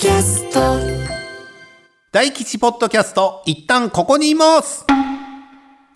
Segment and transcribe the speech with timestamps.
[0.00, 0.60] キャスト
[2.12, 4.86] 大吉ポッドキャスト、一旦ここにいます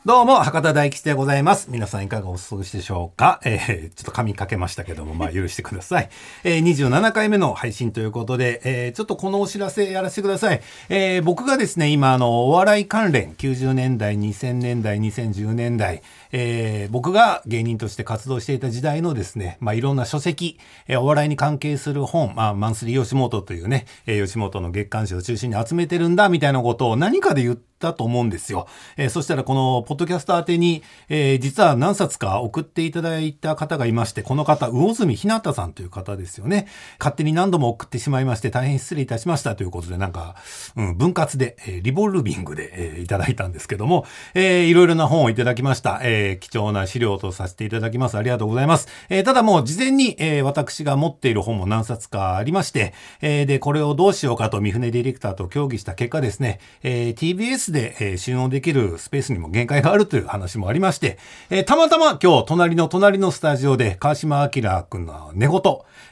[0.04, 1.70] どうも、博多大吉でございます。
[1.70, 3.40] 皆さんいかがお過ごしでしょうか？
[3.44, 6.10] えー、ちょっと髪かけましたけども、まあ許してください。
[6.42, 10.60] えー、27回目の配信ということで、えー、ちょっとこのお知らせやらせてください。
[10.88, 28.66] えー、僕がですね、今、あの、お笑い関連、90年代、2000年代、2010年代、えー、僕が芸人として活動していた時代のですね、まあいろんな書籍、えー、お笑いに関係する本、まあマンスリー吉本というね、えー、吉本の月刊誌を中心に集めてるんだ、みたいなことを何かで言っ、たと思うんですよ。
[28.96, 36.68] えー、そしたらこのポッドキャスト宛てに、えー、実は何冊か送っていただいた方がいまして、この方、魚住ひなたさんという方ですよね。
[36.98, 40.36] 勝手に何度も送ってしまいまして大変失礼いたしましたということで、なんか、
[40.76, 46.00] うん、分割で、えー、リボルビングで、えー、いただいたんですけども、えー、いろいろな本をいただきました。
[46.02, 48.16] えー、貴重な資料とさせていただきます。
[48.16, 48.88] ありがとうございます。
[49.08, 61.18] えー、ただもう事前に、えー、私が持っている本も何冊かありまして、えー、で、これをどうしようかと三船ディレクターと協議した結果ですね、えー、TBS で、えー、収納できるスペースにも限界があるという話もありまして、
[61.50, 65.60] えー、たまたま今日隣の隣のスタジオで川島明君の寝言、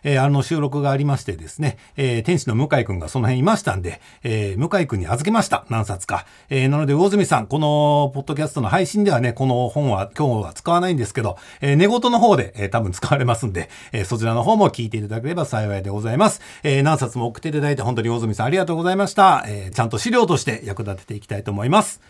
[0.03, 5.65] えー、あの収録がありましてですね、えー、天使の向井君がその辺いましたんで、えー、向井君に預けました。
[5.69, 6.27] 何冊か。
[6.49, 16.41] えー、なので、魚住さん、このポッドキャストの配信ではね、この本は今日は使わないんですけど、えー、寝言の方で、えー、多分使われますんで、えー、そちらの方も聞いていただければ幸いでございます。
[16.63, 19.45] え、何冊も送っていただいて本当に魚住さんありがとうございました。
[19.47, 22.01] え、ちゃんと資料として役立てていきたいと思います。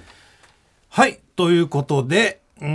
[0.88, 1.20] はい。
[1.36, 2.66] ということで、うー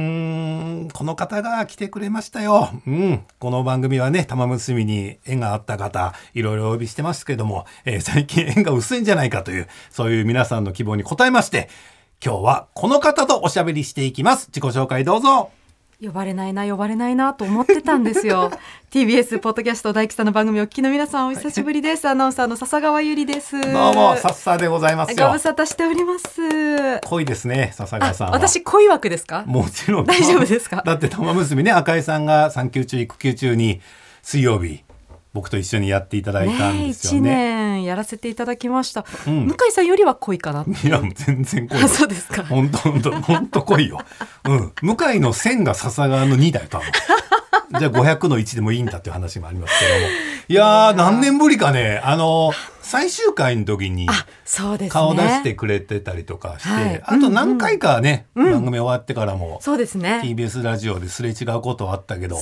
[0.86, 2.70] ん、この方が来てくれましたよ。
[2.88, 3.24] うん。
[3.40, 11.70] この番組はね、玉結びに縁があった方、いろいろお呼びしてますけども、えー、最近縁が薄いんじゃないかという、そういう皆さんの希望に応えまして、
[12.24, 14.48] 今日はこの方とおしゃべりしていきます。
[14.48, 15.52] 自己紹介どうぞ。
[16.02, 18.52] 呼ばれないな呼ばれないなと思ってたんですよ。
[18.92, 22.08] TBS ポッドキャスト大吉さんの番組お聞きの皆さんお久しぶりです。
[22.10, 23.60] アナウンサーの笹川ゆりです。
[23.62, 25.16] どうもさっさでございます。
[25.16, 27.00] ご無沙汰しております。
[27.02, 29.44] 濃いですね笹川さん私濃い枠ですか？
[29.46, 30.82] もちろん大丈夫ですか？
[30.86, 33.80] だって玉結びね赤井さんが産休中育休中に
[34.22, 34.84] 水曜日
[35.36, 37.30] 僕と一緒にやっていただいたんですよね。
[37.30, 39.06] ね年やらせていただきました。
[39.28, 40.66] うん、向井さんよりは濃いかな。
[40.66, 41.80] いや全然濃い。
[41.90, 42.46] そうですか。
[42.46, 44.00] 本当本当本当濃いよ。
[44.48, 44.74] うん。
[44.82, 46.88] 向井の線が笹川の2だよ多分。
[47.78, 50.08] じゃあ500の1でもいいんだっていう話もありますけども。
[50.48, 54.08] いやー、何年ぶりかね、あの、最終回の時に
[54.90, 60.22] 顔出してくれてたりとかして、ねあと何回かね、うんうん、番組終わってからも、そうですね。
[60.24, 62.40] TBS ラジオですれ違うことはあったけど、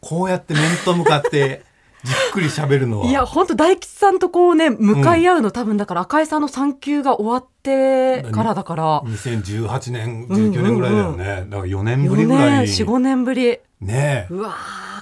[0.00, 1.64] こうやって面と向かって
[2.04, 3.06] じっくり喋るのは。
[3.06, 9.00] いや、本当大吉さんとこうね、向かい合うの、うん、多分だから赤井さんの産休が終わってからだから。
[9.02, 11.24] 2018年、19年ぐらいだよね。
[11.24, 12.64] うんうんうん、だから4年ぶりぐらい。
[12.66, 13.58] 4、5年ぶり。
[13.80, 14.56] ねうわ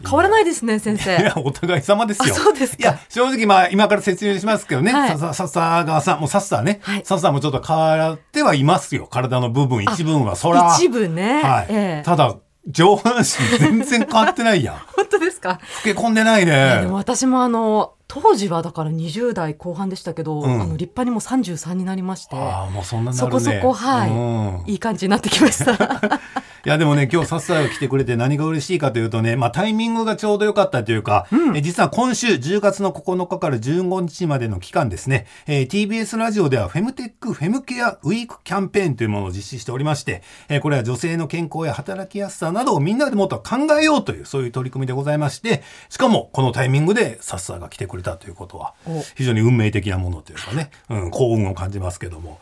[0.06, 1.16] 変わらないですね、先生。
[1.16, 2.34] いや、お互い様ですよ。
[2.34, 9.06] そうですいや、正直まあ、今から説明しますけどね、はい、さ、さ、さ川さん、もうさっさね、はい、さっさもちょっと変わってはいますよ。
[9.10, 10.74] 体の部分、一部は、そら。
[10.76, 11.42] 一部ね。
[11.42, 11.66] はい。
[11.70, 12.36] えー、ただ、
[12.68, 14.76] 上半身全然変わってないやん。
[14.96, 15.60] 本当ですか？
[15.84, 16.80] 老け込んでないね。
[16.82, 22.36] でも私もあの、当時はだから20代後半でしたけど、うん、あの立派にもう33になりまして。
[22.36, 25.74] あもうそんな、ね、そこそこはい、うん、いい感じになってきました
[26.66, 48.74] いやでもね今日さっさが来てくれて何が嬉しいかというとね、まあ、タイミングがちょうど良かったというか、うん、え実は今週10月の9日から15日までの期間ですね、えー、TBS ラジオではフェムテックフェムケアウィークキャンペーンというものを実施しておりまして、えー、これは女性の健康や働きやすさなどをみんなでもっと考えようというそういう取り組みでございましてしかもこのタイミングでさっさが来てくれたということは
[49.14, 52.40] 非常に運命的なものというかね、うん、幸運を感じますけども。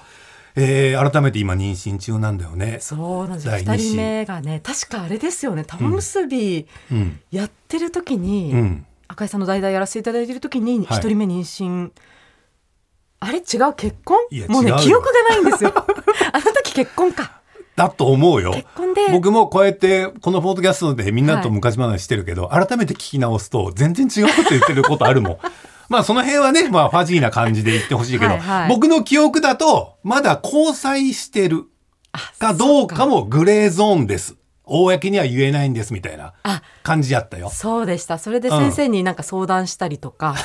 [0.57, 2.79] えー、改めて今妊娠中なんだよね。
[2.81, 3.55] そうなんですよ。
[3.57, 5.65] 二人目がね、確かあれですよね。
[5.65, 6.67] 玉結び
[7.33, 11.83] やってる時に、うん、赤井さんの代々やらせていただいてる時に一人目妊娠。
[11.83, 11.91] はい、
[13.21, 13.39] あれ？
[13.39, 13.75] 違う？
[13.75, 14.19] 結婚？
[14.49, 15.73] もうね記憶がないんですよ。
[16.33, 17.41] あの時結婚か。
[17.75, 18.55] だと思うよ。
[19.11, 25.39] 僕もこうやってこのポッドキャストでみんなと昔話してるけど、はい、改めて聞き直すと全然違うこと言ってることあるもん。
[25.89, 31.65] まあその辺はね、まあファジーな感じで言ってほしいけど、はいはい、僕の記憶だと、まだ交際してる
[32.39, 34.37] かどうかもグレーゾーンです。
[34.67, 36.33] 公には言えないんですみたいな
[36.83, 37.51] 感じやったよ。
[37.51, 38.17] そうでした。
[38.17, 40.37] それで先生になんか相談したりとか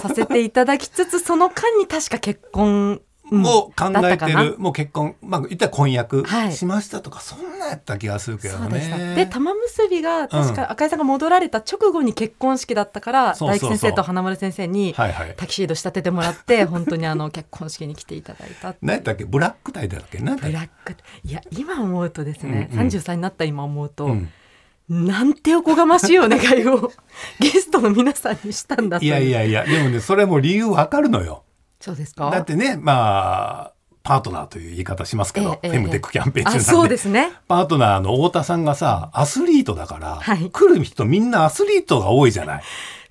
[0.00, 9.14] させていただきつつ、その間に確か結婚も考えてる、もう結婚、まあ、言ったら婚約しましたとか、はい、そんなやった気がするけどね。
[9.16, 19.24] で玉結びが確か赤井さんが戻られた直後に結婚式だったから、大吉先生と花丸先生にタキシード仕立ててもらって、本当にあの結婚式に来ていただいた何やったっけ？
[19.24, 20.18] ブラックタイだっけ？
[20.18, 20.94] ブラック。
[21.24, 24.30] いや今思うとですね、うんうん、33になった今思うと、うん。
[24.86, 26.92] なんておこがましいお願いを
[27.40, 31.43] ゲストの皆さんにしたんだいやいやいやでもねそれも理由わかるのよ
[31.84, 32.30] そうですか？
[32.30, 33.72] だってねまあ
[34.02, 36.64] パートナーという言い方しますけど、ええフェムテックキャンペーン中なんで。
[36.64, 37.32] そうですね。
[37.48, 40.50] パートナーの太田さんがさアスリートだから、はい。
[40.50, 42.62] 来る人みんなアスリートが多いじゃない。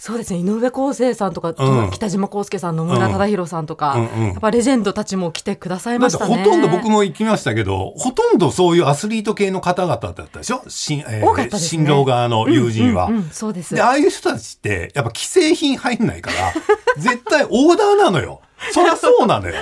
[0.06, 0.40] そうですね。
[0.40, 1.90] 井上康生さんとか、うん。
[1.90, 4.28] 北島康介さん野村忠宏さんとか、うんうん。
[4.32, 6.44] やっぱレジェンドたちも来てくださいましたね。
[6.44, 11.86] ほとんど僕も行きましたけどほとんどそういうアスリート系の方々だったでしょ新,、え多かったですね。
[11.86, 13.06] 新郎側の友人は。
[13.06, 13.30] うんうんうん。
[13.30, 13.76] そうです。
[13.76, 16.54] でああいう人たちってやっぱ既製品入んないから
[16.98, 18.42] 絶対オーダーなのよ。
[18.74, 19.56] そりゃそうなのよ。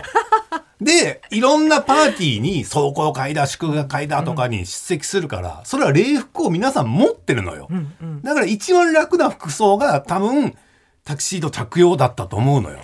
[0.82, 7.68] でいろんなパーティーに壮行会だ祝賀会だとかに出席するから、それは礼服を皆さん持ってるのよ。
[7.70, 10.56] うんうんだから一番楽な服装が多分
[11.04, 12.80] タキシード着用だったと思うのよ。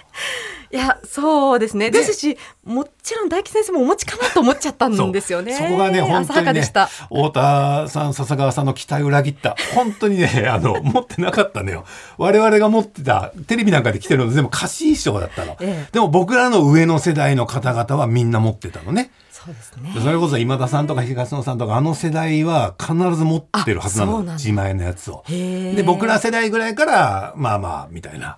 [0.71, 1.91] いやそうですね。
[1.91, 5.53] でですしもちろん大吉先生もお持ちかなと思っちゃったんですよね。
[5.53, 6.87] そこがね本浅当にねはかでした。
[6.87, 9.55] 太田さん笹川さんの期待を裏切った。
[9.75, 11.85] 本当にね あの持ってなかったのよ。
[12.17, 15.91] 我々が持ってたテレビなんかで着てるのでも貸し衣装だったの、ええ。
[15.91, 19.11] でも僕らの上の世代の方々はみんな持ってたのね。
[19.31, 19.93] そうですね。
[19.93, 24.23] でそれこそ今田さんとか東野さんとかあの世代は必ず持ってるはずなの。
[24.33, 25.23] 自前のやつを。
[25.29, 28.37] で僕ら世代ぐらいからまあまあみたいな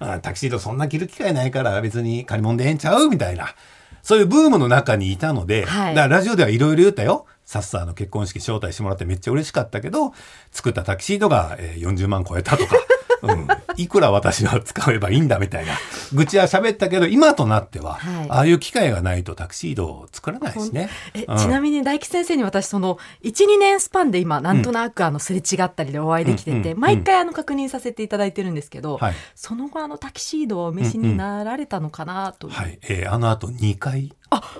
[0.00, 3.08] あタキシードそんな着る機会ないから別に借り物でええんちゃう？
[3.08, 3.54] みたいな。
[4.02, 5.94] そういうブームの中にいたので、はい。
[5.94, 7.26] だからラジオではいろいろ言ったよ。
[7.44, 10.14] サッサーの結婚式招待してもらってめっちゃ嬉しかったけど
[10.52, 12.76] 作ったタキシードが、えー40万超えたとか、
[13.22, 15.72] うん、いくら私は使えばいいんだみたいな。
[16.14, 18.30] 愚痴は喋ったけど今となっては、はい。
[18.30, 20.88] ああいう機会がないとタキシードを作らないしね。
[21.14, 21.38] えうん。
[21.38, 29.14] ちなみに大吉先生に私その12年スパンで今なんとなくあのすれ違ったりでお会いできてて、うんうん毎回あの確認させていただいてるんですけど、はい。
[29.34, 34.12] その後あのタキシードをお召しになられたのかなと、はい、えーあの後2回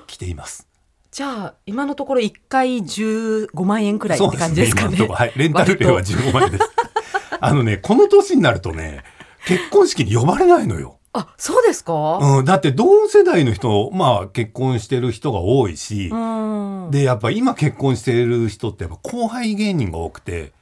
[0.06, 0.70] 来ています。
[1.10, 4.96] じゃあ今のところ1回15万円くらいって感じですかね。
[5.08, 6.64] はい、レンタル料は割と15万円です。
[7.40, 9.04] あのね、この年になるとね、
[9.46, 10.96] 結婚式に呼ばれないのよ。
[11.12, 20.52] あそうですか、うん、だって同世代の人、まあ結婚してる人が多いし、うん、で、やっぱ今結婚してる人ってやっぱ後輩芸人が多くて、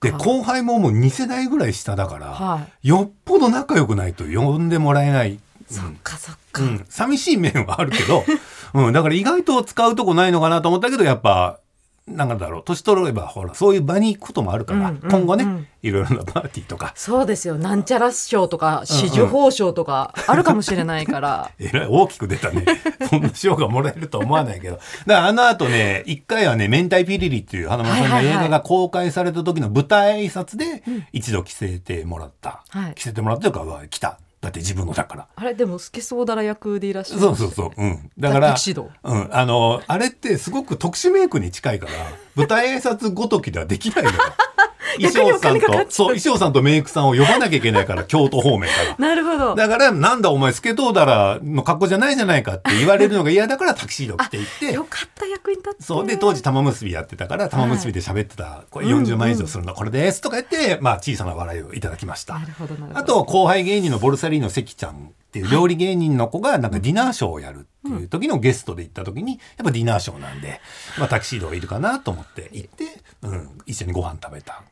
[0.00, 2.88] で、後輩ももう2世代ぐらい下だから、はい。
[2.88, 5.40] よっぽど仲良くないと呼んでもらえない。
[5.68, 8.24] そっかそっか、うん、寂しい面はあるけど、
[8.74, 11.58] うん、だから意外と使うとこないのかなと思ったけど、やっぱ、
[12.08, 17.56] なんかだろう、年取れば、ほら、そういう場に行くこともあるから、うんうん今後ね、うんいろいろなパーティーとか、そうですよ。
[17.56, 22.64] なんちゃら賞とか紫綬褒章とかあるかもしれないから、 えらい大きく出たね。
[23.08, 24.74] そんな賞がもらえるとは思わないけど。
[24.74, 30.82] だからあの後ね、一回はね、明太ピリリっていう花村さんの映画が公開された時の舞台挨拶で、
[31.12, 32.64] 一度着せてもらった。
[32.70, 32.94] はい。
[32.96, 34.18] 着せてもらったというか、来た。
[34.40, 35.28] だって自分のだから。
[35.34, 37.70] あれでもスケソウダラ役でいらっしゃるそうそうそう。
[37.76, 38.10] うん。
[38.18, 39.28] だから、うん。
[39.36, 41.92] あの、あれってすごく特殊メイクに近いから、
[42.36, 44.18] 舞台挨拶ごときではできないのよ。
[44.98, 49.08] 衣装さんとそう、衣装さんとメイクさんを呼ばなきゃいけないから、 京都方面から。
[49.08, 49.54] なるほど。
[49.54, 54.72] だから、なんだお前、スケトウダラの格好じゃないじゃないかって言われるのが嫌だからタキシード着ていって。
[54.72, 56.06] よ、かった役に立ってそう。
[56.06, 62.34] で、当時玉結びやってたから、玉結びで喋ってた、これ40万円以上するのこれですとか言って、まあ、小さな笑いをいただきました。
[62.34, 62.46] な。
[62.46, 62.98] るほどなるほど。
[62.98, 70.60] あと、後輩芸人のボルサリーノ関ちゃんっていう料理芸人の子が、なんかディナーショーをやるっていう時のゲストで行った時に、やっぱディナーショーなんで、
[70.98, 72.84] まあ、タキシードがいるかなと思って行って、
[73.22, 74.62] うん、一緒にご飯食べた。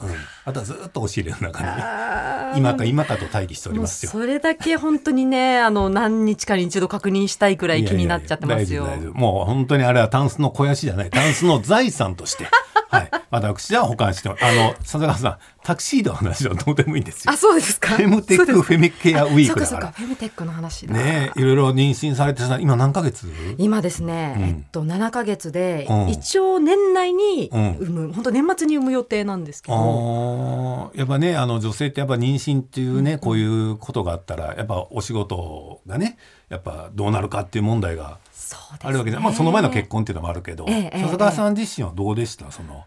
[0.00, 0.08] うん、
[0.44, 1.66] あとはずっと押し入れの中に。
[1.66, 4.12] ね今か今かと待機しておりますよ。
[4.12, 8.86] それだけ本当にねあの何日かに一度確認したいくらい気になっちゃってますよ。
[9.12, 11.10] もう本当にあれはタンスの肥やしじゃない。
[11.10, 12.46] タンスの財産として、
[12.90, 17.32] はい、私は保管してあの笹川さんタクシードの話はどうでもいいんですよ。
[17.32, 17.94] あそうですか。
[17.94, 19.92] フェムテックフェミケアウィークだそうかそうか。
[19.92, 20.94] からフェムテックの話だ。
[20.94, 23.26] ねえいろいろ妊娠されてさ今何ヶ月？
[23.58, 24.42] 今ですね、うん。
[24.44, 26.08] えっと7ヶ月で、うん。
[26.10, 27.76] 一応年内にうん。
[27.78, 29.76] 産む、本当年末に産む予定なんですけど
[30.94, 38.18] やっぱねあの女性ってやっぱ妊娠っていうね、こういうことがあったらやっぱお仕事がねやっぱどうなるかっていう問題が
[38.82, 42.50] あるわけで、まあその前の結婚っていうのもあるけど、ええええ笹川さん自身はどうでした？
[42.50, 42.84] その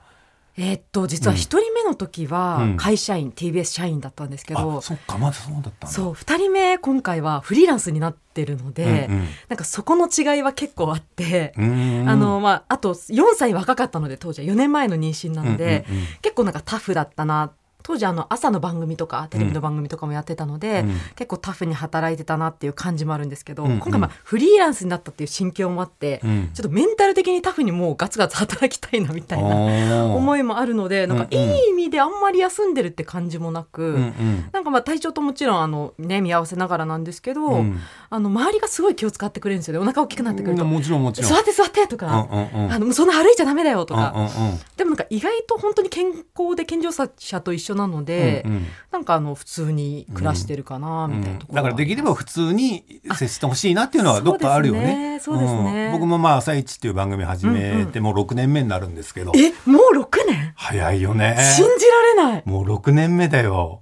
[0.60, 2.78] えっと実は一人目の時はうん。
[2.78, 9.28] 会社員、TBS 社員だったんですけど、あそっかまだそうだったそう2人目今回はフリーランスになってるので、うんうん。
[9.50, 12.10] なんかそこの違いは結構あって、うーん。
[12.10, 16.08] あのまあ、あと4歳若かったので当時は4年前の妊娠なので、うんうんうん。
[16.22, 17.52] 結構なんかタフだったな
[17.84, 20.90] 当時あの朝の番組とかテレビの番組とかもやってたので、うん。
[21.16, 23.72] 結構タフに働いてたなっていう感じもあるんですけど、うん。
[23.72, 26.50] うん今回まあフリーランスになったっていう心境もあって、うん。
[26.54, 33.84] ちょっとメンタル的にタフにもうガツガツ働きたいなみたいな思思いもあるのでなんかいい意味であんまり休んでるって感じもなく。
[33.84, 37.80] うんうんなんかまあ体調ともちろんあの、ね、見合わせながらなんですけど、うん。
[38.10, 39.80] あの周りがすごい気を使ってくれるんですよね。
[39.80, 40.66] お腹大きくなってくると。
[40.66, 41.32] もちろんもちろん。
[41.32, 42.72] 座って座ってとうんか、うんうん。
[42.72, 44.60] あのそんな歩いちゃダメだよとか、うんうんうん。
[44.76, 47.08] でもなんか意外と本当に健康で健常者
[47.42, 55.20] と一緒なので、うんうん、なんかあの普通に暮らしてるかなみたいなところ、うん、だからできれば普通に接してほしいなっていうのはどっかあるよね。
[55.20, 55.90] そうですね。
[55.92, 59.32] 僕もまあ朝一っていう番組始めてもう6年目になるんですけど。
[59.34, 60.54] うんうん、えもう6年？
[60.56, 61.38] 早いよね。
[61.56, 62.44] 信じられない。
[62.46, 63.82] もう6年目だよ。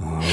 [0.00, 0.26] うん、え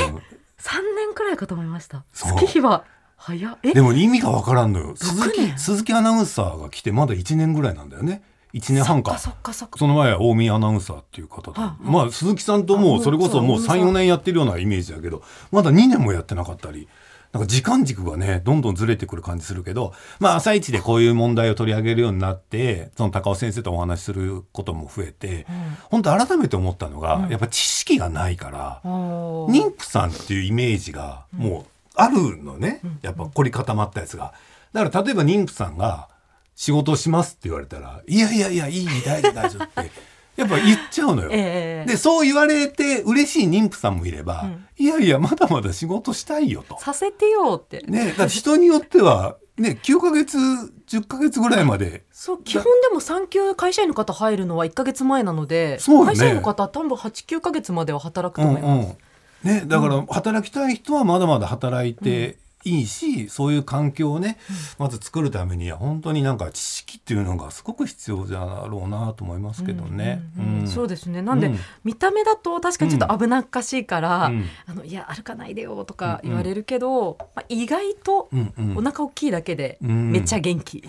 [0.59, 2.03] 3年くらいかと思いました。
[2.13, 2.85] 月日は。
[3.17, 8.21] 早でも意味がわからんのよ鈴木鈴木アナウンサーが来てまだ1年ぐらいなんだよね
[8.55, 9.19] 1年半か。
[9.19, 16.87] その前は大宮アナウンサーっていう方で、まあ鈴木さんともうそれこそもう34年やってるようなイメージだけどまだ2年もやってなかったり
[17.33, 32.81] なんか時間軸がねどんどんずれてくる感じするけどまあ朝一でこういう問題を取り上げるようになってその高尾先生とお話しすることも増えて、うん、本当改めて思ったのが、うん、やっぱ知識がないから、妊婦さんっていうイメージがもうあるのね。
[33.01, 34.33] やっぱ凝り固まったやつが。
[34.71, 36.09] だから例えば妊婦さんが
[36.55, 39.91] 仕事しますって言われたら「いやいやいやいい 大丈夫大丈夫」って
[40.37, 41.29] やっぱ言っちゃうのよ。
[41.31, 46.77] えー、でそう言われて嬉しい妊婦さんもいれば、うん、いやいやまだまだ仕事したいよと。
[46.79, 47.85] させてよって。
[47.87, 52.03] ねだ人によってはね9か月10か月ぐらいまで。
[52.11, 58.71] そう基本でも産休会社員の方入るのは1か月前なので、ね、会社員の方は多分89か月までは働くと思います。
[58.71, 58.97] うんうん
[59.45, 64.37] ね、だから働きたい人はまだまだ働いていいしそういう環境をね、
[64.79, 70.21] まず作るためには本当になんか知識っていうのがすごく必要じゃろうなと思いますけどね。
[70.65, 71.21] そうですね。
[71.21, 78.29] なんで、うん、見た目だと確かにちょっと危なっかしいから、うん、あのいや歩かないでよとか言われるけど、うんまあ、意外と
[78.75, 80.83] お腹大きいだけでめっちゃ元気。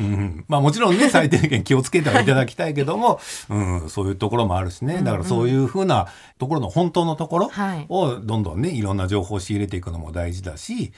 [0.48, 5.02] まあ、もちろんね 最低限気をつけてはいただきたいけども、うん、そういうところもあるしね。
[5.02, 6.06] だからそういうふうな
[6.38, 7.50] ところの本当のところ
[7.90, 10.92] をどんどんねいろんな情報を仕入れていくのも大事だし。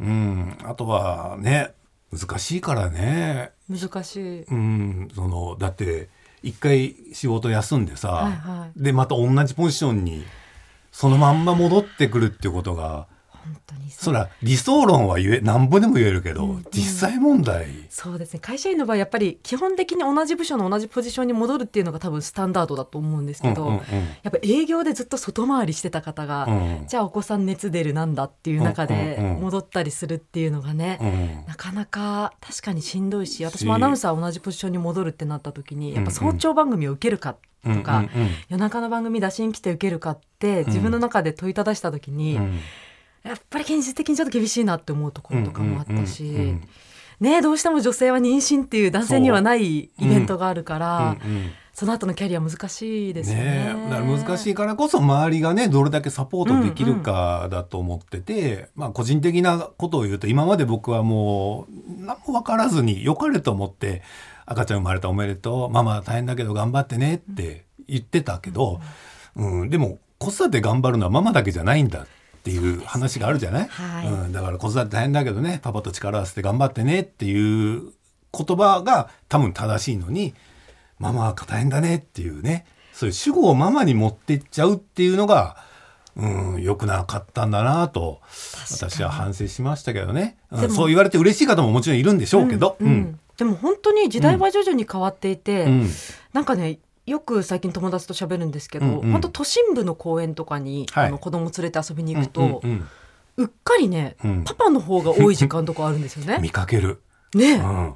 [0.00, 1.72] うん、あとはね
[2.12, 3.50] 難しいからね。
[3.68, 6.08] 難しい、うん、そのだって
[6.42, 10.24] 一回仕事休んでさ、はいはい、でまた同じポジションに
[10.92, 13.06] そのまんま戻ってくるっていうことが
[13.90, 18.40] そら理想論は言えなんぼでも言えるけど、うん、実際問題、そうですね。
[18.40, 23.82] 会社員の場合やっぱり基本的に同じ部署の同じポジションに戻るっていうのが多分スタンダードだと思うんですけど、うんうんうん、
[24.22, 42.58] やっぱ営業でずっと外回りしてた方が、うん、じゃあお子さん熱出るなんだっていう中で戻ったりするっていうのがね、うんうん、なかなか確かにしんどいし私もアナウンサー同じポジションに戻るってなった時にやっぱ早朝番組を受けるかとか、うんうんうん、夜中の番組出しに来て受けるかって自分の中で問いただした時に、うん
[43.28, 46.62] やっぱり現実的にちょっと厳しいなって思うところとかもあったし、うんうんうん、
[47.20, 51.16] ねどうしても女性は妊娠っていう男性にはないイベントがあるから。
[51.22, 53.36] うんうんうんその後のキャリア難しいですね。
[53.36, 64.02] ねだから難しいからこそ周りがねどれだけサポートできるかだと思ってて、うんうん、まあ個人的なことを言うと今まで僕はもう何も分からずに良かれと思って
[64.44, 68.80] 赤ちゃん生まれたおめでとうママ大変だけど頑張ってねって言ってたけど、
[69.36, 72.06] うん、うん、でも子育て頑張るのはママだけじゃないんだっ
[72.48, 75.60] ていう話があるじゃない、はい、うん、だから子育て大変だけどね。
[75.62, 77.92] パパと力を合わせて頑張ってねっていう
[78.32, 80.34] 言葉が多分正しいのに
[80.98, 82.64] ママは大変だねっていうね。
[82.94, 85.56] そういう主語をママに持ってっちゃうっていうのが
[86.16, 88.20] うん良くなかったんだなと
[88.72, 95.88] 私は反省しましたけどね、うん、そう言われて嬉しい方ももちろんいるんでしょうけど、うんうん、でも本当に時代は徐々に変わっていて、うん、
[96.32, 102.88] なんかねよく最近友達と喋るんですけど、うんうん、本当都心部の公園とかに、はい、あの子供連れて遊びに行くと、うんうん
[103.36, 106.38] うん、うっかりね、うん、パパの方が多い時間とかあるんですよね。
[106.42, 107.00] 見かける。
[107.34, 107.94] ね、うん、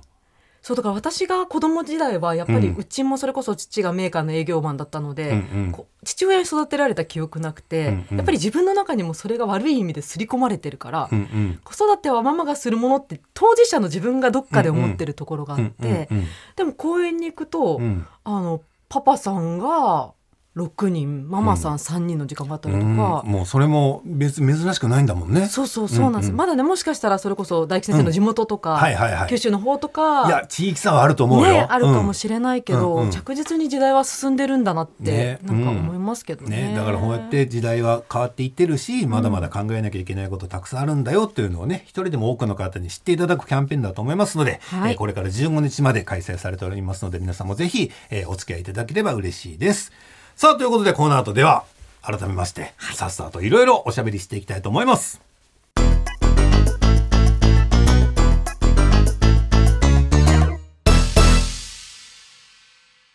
[0.62, 16.08] そうだから私が子供時代はやっぱりうちもそれこそ父がメーカーの営業マンだったので、うんうん、父親に育てられた記憶なくて、うんうん、やっぱり自分の中にもそれが悪い意味で刷り込まれてるから、うんうん、子育てはママがするものって当事者の自分がどっかで思ってるところがあって、
[16.54, 17.80] でも公園に行くと、
[18.22, 20.12] あのパパさんが
[20.56, 23.30] 6人ママさん3人の時間があったりとか、うん。
[23.30, 25.46] もうそれも別珍しくないんだもんね。
[25.46, 28.76] そうそうそうなんです、うんうん、まだねもしかしたらそれこそ大吉先生の地元とか、うん。
[28.78, 36.68] はいはいはい、九州の方とかいや地域差はあると思うよ、ね、あるかもしれないけど、うんうん、着実に時代は進んでるんだなって、ね、なんか思いますけどね。
[36.68, 49.92] ね、だからこうやって時代は変わっていってるしまだまだ考えなきゃいけないことたくさんあるんだよっていうのをね一人でも多くの方に知っていただくキャンペーンだと思いますので、はい、えー、これから15日まで開催されておりますので皆さんもぜひ、えー、お付き合いいただければ嬉しいです。
[50.36, 51.64] さあということでこの後では
[52.02, 55.20] 改めまして、はい、さっさといろいろおしゃべりしていきたいと思います。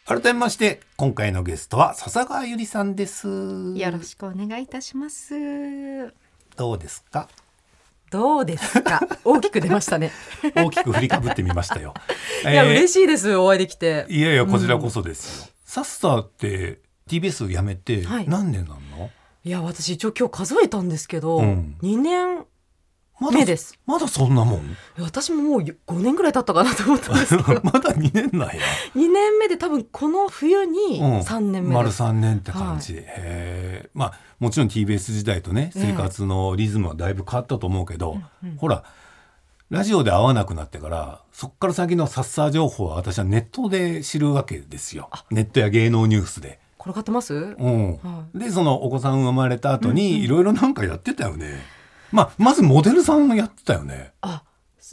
[0.05, 3.27] 改めまして今回のゲストは笹川ゆりさんです。
[3.27, 5.33] よろしくお願いいたします。
[6.55, 7.27] どうですか？
[8.09, 9.01] どうですか？
[9.25, 10.11] 大きく出ましたね。
[10.55, 11.93] 大きく振りかぶってみましたよ。
[12.43, 13.35] いや、えー、嬉しいです。
[13.35, 14.05] お会いできて。
[14.07, 19.11] いやいやこちらこそですよ、うん、サッサーって TBS 辞めて何年なの、はい、
[19.45, 21.77] いや私一応今日数えたんですけど、うん。
[21.81, 22.45] 2年
[23.19, 23.79] まだ目です。
[23.87, 24.77] まだそんなもん？
[24.99, 27.61] 私ももう5年ぐらい経ったかなと思ったんですけど。
[27.65, 28.61] まだ2年なんや。
[28.93, 31.19] 2年目で多分この冬にうん。
[31.21, 35.91] 3年目丸です、3年って感じ、へえまあもちろん TBS 時代とねええ。
[35.91, 38.57] 生活のリズムはだいぶ変わったと思うけど、うんうん。
[38.57, 38.83] ほら
[39.71, 45.09] ラジオで会わなくなってからそっから先のサッサー情報は私はネットで知るわけですよ。
[45.31, 46.59] ネットや芸能ニュースで。
[46.87, 47.33] 転がってます？
[47.33, 47.91] うん。
[47.97, 51.61] はでそのお子さん生まれた後にいろいろなんかやってたよね。
[52.11, 54.11] まあまずモデルさんやってたよね。
[54.21, 54.43] あ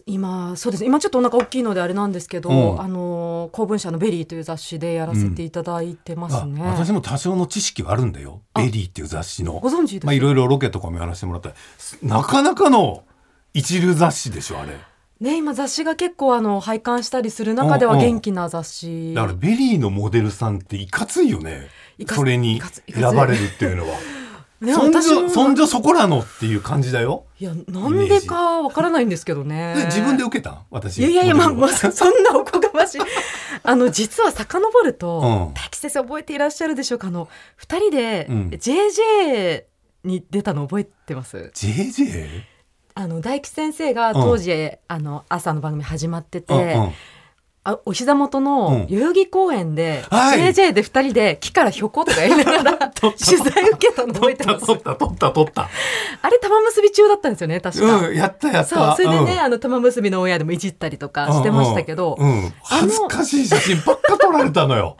[0.07, 0.85] 今そうです。
[0.85, 2.81] 今ちょっとお腹大きいのであれなんですけど、うん。
[2.81, 8.41] あの光文社の「VERY」という雑誌でやらせていただいてますあね、私も多少の知識はあるんだよ。
[8.55, 9.53] あ VERY っていう雑誌の。
[9.61, 11.55] ご存知であいろいろロケとかもやらせてもらったり。
[12.03, 13.05] なかなかの
[13.53, 14.77] 一流雑誌でしょあれ。
[15.21, 18.07] ね今雑誌が結構あの廃刊したりする中ではうんうん。
[18.07, 19.15] 元気な雑誌。
[19.15, 21.69] だから VERY のモデルさんっていかついよね
[22.09, 22.61] それに
[22.93, 23.97] 選ばれるっていうのは。
[24.61, 27.25] ねそんじょそんじょそこらのっていう感じだよ。
[27.39, 29.75] いやなんでかわからないんですけどね。
[29.77, 30.51] で自分で受けた？
[30.51, 30.99] ん私。
[30.99, 33.01] いやいやいや、まあ、まあ、そ そんなおこがましい。
[33.63, 35.55] あの、実は遡ると、うん。
[35.55, 37.09] 大吉先生覚えていらっしゃるでしょうか？
[37.09, 38.49] あの、二人でうん。
[38.51, 39.65] JJ
[40.05, 42.43] に出たの覚えてます、JJ?
[42.95, 46.93] あの、大吉先生が当時、あの、朝の番組始まってて、うんうん
[47.67, 48.87] あお膝元のうん。
[48.89, 50.41] 代々木公園で、はい。
[50.53, 53.39] JJ で二人で木からひょこっとかやりながら 取材
[53.71, 54.67] 受けたの覚えてます。
[54.67, 55.71] 取った取った取った。
[56.21, 58.09] あれ玉結び中だったんですよね、確か。
[58.09, 58.97] うんやったやった。
[58.97, 59.41] そう、それでね、うん。
[59.41, 62.55] あの、玉結びの親でもいじったりとかしてましたけど、うんうん。
[62.63, 64.99] 恥ずかしい写真ばっか撮られたのよ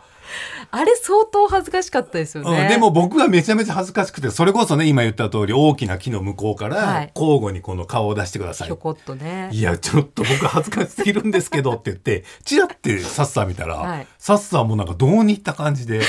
[0.71, 2.63] あれ相当恥ずかしかったですよね。
[2.63, 9.51] うん、でも僕はめちゃめちゃ恥ずかしくてそれこそね今言った通り大きな木の向こうかはらい交互にこの顔を出してください、ひょこっとね。
[9.53, 16.01] いやちょっと僕恥ずかしすぎるんですけどって言ってチラってサッサー見たら、はいサッサーもなんかどうにいった感じで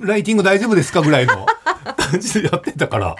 [0.00, 1.46] ライティング大丈夫ですかぐらいの
[1.82, 3.16] 感じでやってたから。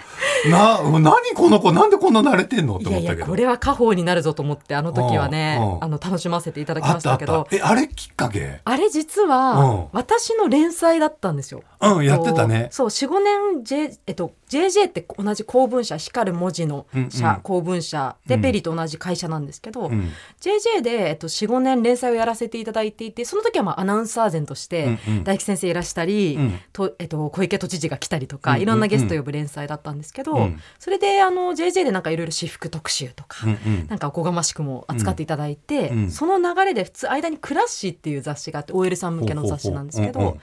[0.49, 2.75] な何この子なんでこんな慣れてんの？
[2.75, 5.83] っていやいや、思ったけどこれは家宝になるぞと思って、あの時はねうんう、ん。
[5.83, 7.17] あの、楽しませていただきまあっあったしたた。
[7.19, 8.61] けど、えあれきっかけ？
[8.63, 9.29] あれ実うん。
[9.29, 11.63] は、私の連載だったんですよ。
[11.81, 12.67] うんやってたね。
[12.71, 17.41] そう、4、5年、J、えっと、JJ って同じ光文社、光る文字の社、うんうん。
[17.41, 18.15] 光文社。
[18.25, 18.41] で、うん。
[18.41, 20.11] VERY と同じ会社なんですけど、うん。
[20.41, 25.23] JJ で、えっと、4、5年連載をやらせていただいていて、その時はまあアナウンサー前として、うんうん。
[25.23, 26.59] 大吉先生いらしたり、うん。
[26.71, 28.61] とえっと、小池都知事が来たりとか、うんうんうん。
[28.63, 33.45] いろんなゲスト呼ぶ連載だったんですけど、うんそれであの JJ でなんかいろいろ私服特集とか、
[33.87, 40.37] なんかおこがましくも扱っていただいて、その流れで普通間に「CLASSY」っていう雑誌があって OL さん向けの雑誌なんですけど、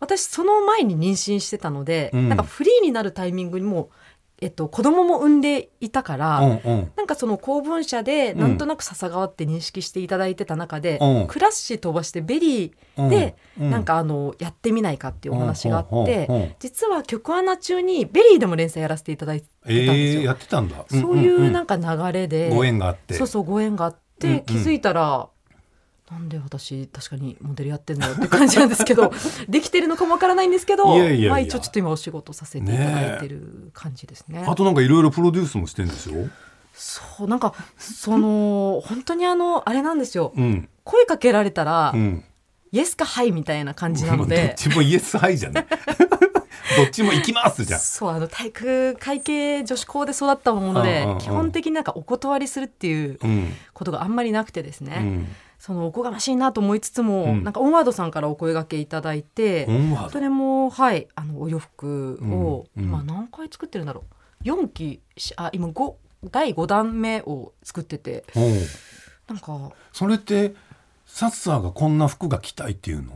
[0.00, 2.28] 私その前に妊娠してたので、うん。
[2.28, 3.88] なんかフリーになるタイミングにもう、
[4.40, 6.92] えっと、子供も産んでいたから、うんうん。
[6.96, 11.26] なんかその光文社でなんとなく笹川って認識していただいてた中で、うん。
[11.26, 19.92] CLASSY 飛ばして VERY で、うんなんかあのやってみないかっていうお話があって、うん実は局アナ中に VERY でも連載やらせていただいてたんですよ。
[19.92, 20.84] えー、やってたんだ。
[20.88, 23.14] そういうなんかか流れで、ご縁があって。
[23.14, 25.28] そうそうご縁があって、気づいたら
[26.10, 29.10] なんで私確かにモデルやってんだよって感じなんですけど
[29.48, 34.44] できてるのかもわからないんですけどまあ一応ちょっと今お仕事させていただいてる感じですね。
[34.46, 36.28] あとなんかいろいろプロデュースもしてんでしょ
[36.74, 40.32] そうなんかその本当にあのあれなんですよ。
[40.36, 40.68] うん。
[40.82, 42.24] 声かけられたら、うん。
[42.70, 44.54] イエスかはいみたいな感じなの どっで。
[44.58, 45.66] ちもイエスハイじゃない。
[46.76, 47.80] どっちも行きますじゃん。
[47.80, 51.18] そうあの体育会系女子校で育ったもので、うんうんうん。
[51.20, 53.52] 基本的になんかお断りするっていううん。
[53.72, 55.28] ことがあんまりなくてですね、うん
[55.64, 57.42] そのおこがましいなと思いつつも、うん。
[57.42, 59.66] なんかオンワードさんからお声掛けいただいて、
[60.12, 62.90] それもはいあのお洋服を、うんうん。
[62.90, 64.04] まあ何回作ってるんだろ
[64.42, 64.44] う。
[64.44, 65.94] 4期しあ今5
[66.30, 68.24] 第5弾目を作ってて
[69.26, 70.54] なんかそれって
[71.06, 73.14] サッサーがこんな服が着たいっていうの？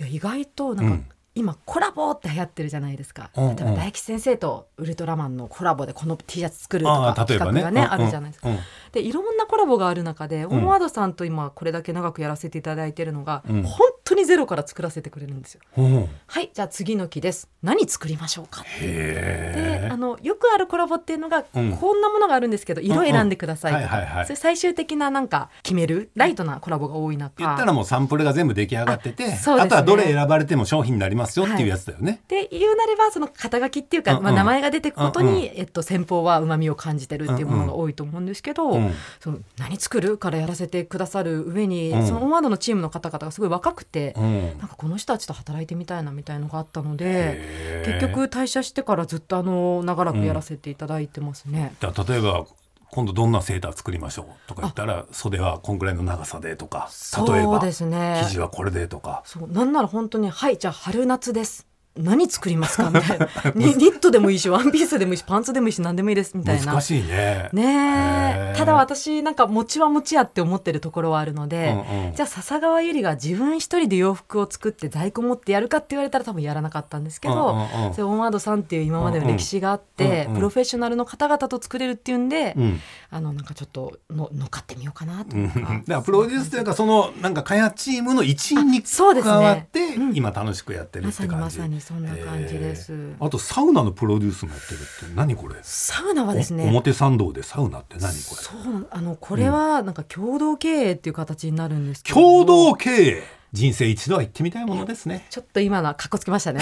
[0.00, 1.06] いや意外となんか、うん
[1.38, 3.56] 今コラボって流行ってるじゃないですか、うんうん。
[3.56, 8.48] 例えば大吉先生とウルトラマンのコラボでこの T シャツ作るとあか企画がねうんあるじゃないですか。
[8.48, 8.58] うん。
[8.92, 10.46] でいろんなコラボがある中で、ん。
[10.48, 13.62] オンワードさんと今これだけ長くやらせていただいてるのが、うん。
[13.62, 15.60] 本当にゼロから作らせてくれるんですよ。
[15.76, 15.82] う。
[15.82, 17.48] んへはいじゃあ次の期です。
[17.62, 21.76] 何作りましょうかでえあのよくあるコラボっていうのが、うん。
[21.76, 29.68] こんなものがあるんですけど色選んでください最終的ななんか決めるライトなコラボが多い中言ったらもうサンプルが全部出来上がっててあ,、ね。
[29.68, 34.24] とはどれ選ばれても商品になりますよっていうやつだよね、で言うなればその肩書きっていうか、うんうん。
[34.24, 35.42] まあ、名前が出てくことに、うんうん。
[35.44, 42.06] えっと、先方はうまみを感じてるっていうものが多いと思うんですけど、うんその何作るからやらせてくださる上に、うん。
[42.06, 44.58] そのオンワードのチームの方々がすごい若くて、うん。
[44.58, 51.74] なんかこの人たちと働いてみたいなみたいのがあったので結局退社してからずっとあの長らくやらせていただいてますね。
[51.80, 52.46] だから例えば
[52.90, 56.88] 今度どんなセーター作りましょうとか言ったら袖はこんぐらいの長さでとか
[57.26, 58.22] 例えばですね。
[58.24, 59.22] 生地はこれでとか。
[59.26, 59.48] そう。
[59.48, 61.66] なんなら本当に「はいじゃあ春夏です」
[61.98, 62.90] 何作りますか？
[62.90, 63.28] みたいな。
[63.54, 66.72] ニニットでもいいしワンピースでもいいしパンツでもいいし何でもいいですみたいな。
[66.72, 67.48] 難しいね。
[67.52, 72.14] ねただ私なんか餅は餅やって思ってるところはあるので、うんうん。
[72.14, 77.94] じゃあ笹川ゆりが自分一人で洋服を作って在庫持ってやるかって言われたら多分やらなかったんですけど、うんうんうん。
[77.94, 80.36] それオンワードさんっていう今までの歴史があって、うんうん。
[80.36, 82.80] プロフェッショナルの方々と作れるっていうんで、うん。
[83.10, 86.02] あのなんかちょっとの乗っかってみようかなとうんだか。
[86.02, 90.16] プロデュースというかそのなんか開発チームの一員に加わってうん。
[90.16, 92.92] 今楽しくやってるまさって感じ、にまさにそんな感じです。
[92.92, 93.14] えー。
[93.18, 95.56] あとサウナのプロデュースもやってるって何これ？
[95.62, 96.64] サウナはですね。
[96.66, 98.14] お表参道でサウナって何これ？
[98.14, 103.22] そうあのこれはなんか共同経営っていう形になるんですけど、共同経営。
[103.54, 105.24] 人生一度は行ってみたいものですね。
[105.32, 106.60] ちょっと今のはかっこつきましたね。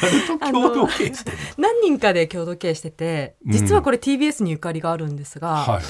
[0.00, 5.82] 誰と共同経営してる何人かで共同経営してて実はこれ TBS にゆかりがあるんですが、のはい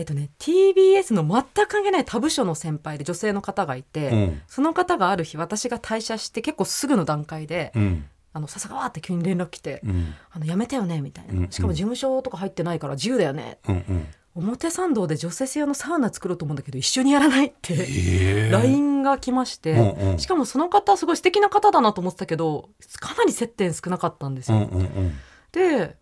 [0.00, 4.42] えっとね TBS の全く関係ない他部署の先輩で女性の方がいて、うん。
[4.46, 11.50] その方がある日私が退社して結構すぐの段階でうん「あの笹川」って急に連絡来てうん「あの辞めたよね」みたいな、うんうん。
[11.50, 13.58] しかも事務所とか入ってないから自由だよね。
[13.68, 14.06] うんうん。
[14.36, 18.48] 表参道で女性用のサウナ作ろうと思うんだけど一緒にやらないってえ。
[18.48, 20.18] ー LINE が来まして、うんうん。
[20.18, 24.58] しかもその方すごい素敵な方だなと思ってたけどかなり接点少なかったんですよ。
[24.58, 25.18] うんうんうん。
[25.52, 25.96] で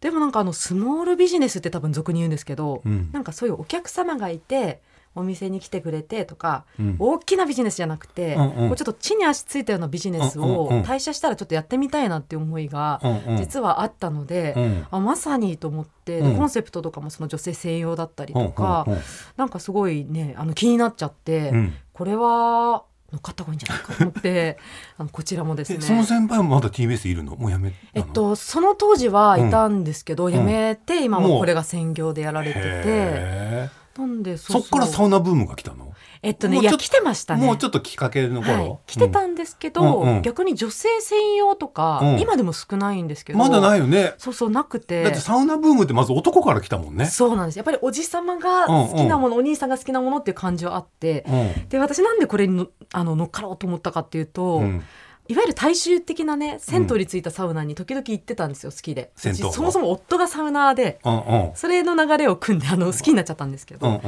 [0.00, 3.10] でもなんかあのスモールビジネスって多分俗に言うんですけど、うん。
[3.12, 4.82] なんかそういうお客様がいて
[5.14, 6.96] お店に来てくれてとか、うん。
[6.98, 8.68] 大きなビジネスじゃなくて、うんうん。
[8.68, 10.84] こうちょっと地に足ついたようなビジネスをうんうんうん。
[10.84, 13.36] 退社したらちょっとやってみたいなっていう思いがうんうん。
[13.38, 14.86] 実はあったので、うん。
[14.90, 16.36] あまさにと思って、うん。
[16.36, 19.00] コンセプトとかもその女性専用だったりとか、うんうん。
[19.36, 21.74] なんかすごいねあの気になっちゃって、うん。
[21.92, 24.58] これは乗っかった方がいいんじゃないかと思って
[24.98, 25.78] あのこちらもですね。
[25.80, 27.36] えその先輩もまだ TBS いるの？
[27.36, 30.32] もうやめえっと、その当時はいたんですけど、ん。
[30.32, 31.38] 辞めて今はもう。
[31.38, 35.92] これが専業でやられててなんでそっからサウナブームが来たの？
[36.22, 37.46] えっとねいやもうちょっと来てましたね。
[37.46, 40.16] もうちょっときっかけの頃、はい、来てたんですけど、うん。
[40.16, 42.20] うん逆に女性専用とか、うん。
[42.20, 44.14] 今でも少ないんですけどまだないよね。
[44.18, 45.02] そうそうなくて。
[45.02, 47.06] だってサウナブームってまず男から来たもんね。
[47.06, 47.56] そうなんです。
[47.56, 51.24] やっぱりおじさまが好きなもの、お兄さんが好きなものっていう感じはあって。
[51.28, 51.32] う
[51.64, 51.68] ん。
[51.68, 54.82] で私なんでこれにのあの乗っかろうと思ったかっていうと、うん
[55.26, 59.10] いわゆる大衆的なね銭湯についたサウナに時々行ってたんですよ好きで。
[59.16, 61.50] そもそも夫がサウナーでうんうん。
[61.54, 64.00] それの流れを組んであの好きになっちゃったんですけど、うんうん。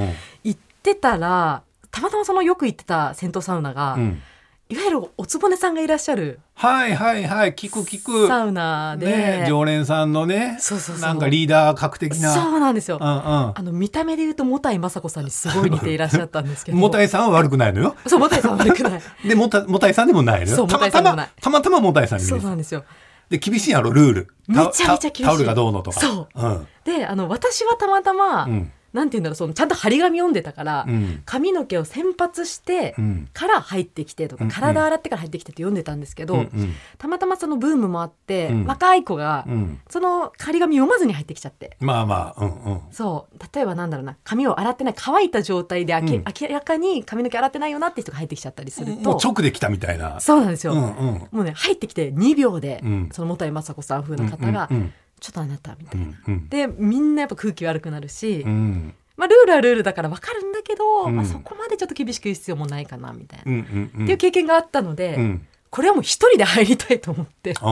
[0.44, 4.22] 行ってたらたまたまそのよく行ってた銭湯サウナが、うん
[4.68, 8.26] いわゆるおつぼねさんがいらっしゃるはいはいはい聞く聞く。
[8.26, 11.02] サウナで、ね常連さんのねそうそうそう。
[11.02, 12.34] なんかリーダー格的な。
[12.34, 13.14] そうなんですよ、うんうん。
[13.14, 16.78] あの見た目で言うともたいまさこさんにすごい似ていらっしゃったんですけど。
[16.78, 17.94] もたいさんは悪くないのよ。
[18.08, 19.00] そうもたいさんは悪くない。
[19.24, 20.56] でもたもたいさんでもないのよ。
[20.56, 21.30] そうたまたまもたいさんでもない。
[21.40, 22.82] たまたまもたいさんにそうなんですよ。
[23.30, 24.28] で厳しいやろルール。
[24.48, 25.22] めちゃめちゃ厳しい。
[25.22, 26.00] タタオルがどうのとか。
[26.00, 26.40] そう。
[26.40, 26.66] うん。
[26.84, 31.22] であの私はたまたま、うんなんて言うんだろうそのちゃんと張り紙読んでたから、うん。
[31.24, 33.28] 髪の毛を洗髪してうん。
[33.32, 36.74] から入ってきてとか、うん体洗ってから入ってきてって読んでたんですけど、うんうん。
[36.98, 38.64] たまたまそのブームもあって、うん。
[38.64, 39.80] 若い子が、うん。
[39.90, 41.76] その張り紙読まずに入ってきちゃって。
[41.80, 42.80] まあまあうんうん。
[42.90, 46.24] そう例えばなんだろうな髪を洗ってない乾いた状態であき、うん。
[46.40, 50.20] 明らかに髪の毛洗ってないよなって人が入ってきちゃったりすると、もう直で来たみたいな。
[50.20, 51.28] そうなんですよ、うんうん。
[51.30, 53.08] もうね入ってきて2秒で、うん。
[53.12, 56.10] その本井雅子さん風の方が、うんうんちょっとあなたみたういな。
[56.10, 67.52] んうんでみんなやっぱ空気悪くなるし、うんまあ、ルールはルールだから分かるんだけど、うんまあ、そこまでちょっと厳しく言う必要もないかなみたいな、うんうんうんっていう経験があったので、うんこれはもう一人で入りたいと思って。
[67.52, 67.64] であ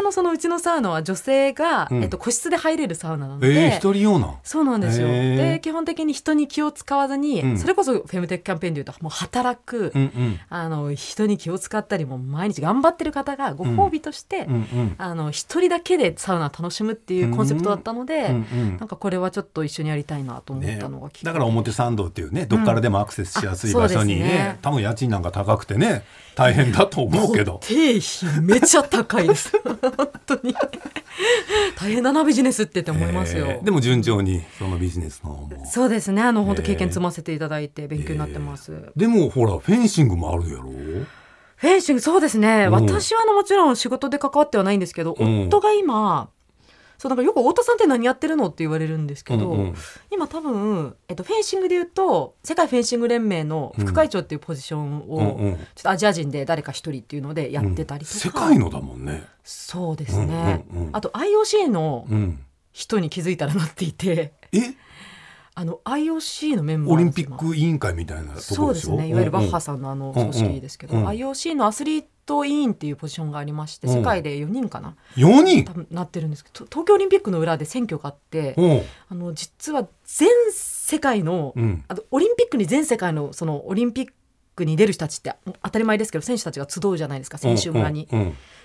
[0.00, 2.02] のそのうちのサウナは女性が、うん。
[2.02, 4.36] えっと、個室で入れるサウナなので、えー、一人用なん？
[4.42, 5.08] そうなんですよ。
[5.08, 5.36] へー。
[5.54, 7.58] で基本的に人に気を使わずに、うん。
[7.58, 10.40] それこそフェムテックキャンペーンでいうともう働く、うんうん。
[10.48, 14.94] あの人に気を使ったりもう毎日頑張ってる方がご褒美として、うんうん。
[14.98, 18.76] あの一人だけでサウナ楽しむっていうコンセプトだったので、うんうん。
[18.78, 21.26] なんかこれはちょっと一緒にやりたいなと思ったのがきっかけ。
[21.26, 27.58] だから表参道っていうねどっからでもアクセスしやすい場所にね,、ね多分家賃なんか高くてね大変だと思うけど。
[27.62, 29.52] 経費めちゃ高いです。
[29.64, 30.54] 本当に。
[31.76, 35.66] 大変だなビジネスってって思いますよ、えーでも順調にそのビジネスの方も。
[35.66, 36.22] そうですね。
[36.22, 40.70] あの本当経験積ませていただいて勉強になってます、でもほらフェンシングもあるやろ？
[41.56, 42.72] フェンシングそうですね、うん。
[42.72, 45.46] 私はあのもちろん仕事で関わってはないんですけど、うん。
[45.46, 46.28] 夫が今
[47.02, 49.74] そうなんかよく太田さんって何やってるのって言われるんですけど、うんうん。
[50.12, 55.56] 今多分、えっと、フェンシングで言うと世界フェンシング連盟の副会長っていうポジションを、うんうん。
[55.56, 59.24] ちょっとアジア人で誰か一人っていうのでやってたりとか、世界のだもんね。
[59.42, 60.96] そうですね、うんうんうん。
[60.96, 62.38] あと IOC のうん。
[62.72, 64.34] 人に気づいたらなっていて。
[64.52, 64.60] え？
[65.54, 69.08] あの IOC のメンバーオリンピック委員会みたいなとこそうですね。
[69.08, 71.02] いわゆるバッハささんのあの組織ですけど、うん。
[71.02, 73.94] うん IOC のアスリート委員っていうポジションがありましてうん。
[73.94, 75.64] 世界で4人かな、4人？
[75.64, 78.54] 多分なってるんですけど東京オリンピックの裏で選挙があって、
[79.08, 81.84] あの実は全世界の,、うん。
[81.88, 84.06] あとオリンピックに全世界のそのオリンピッ
[84.54, 88.06] クに出る人たちって当たり前ですけど選手たちが集うじゃないですか選手村に、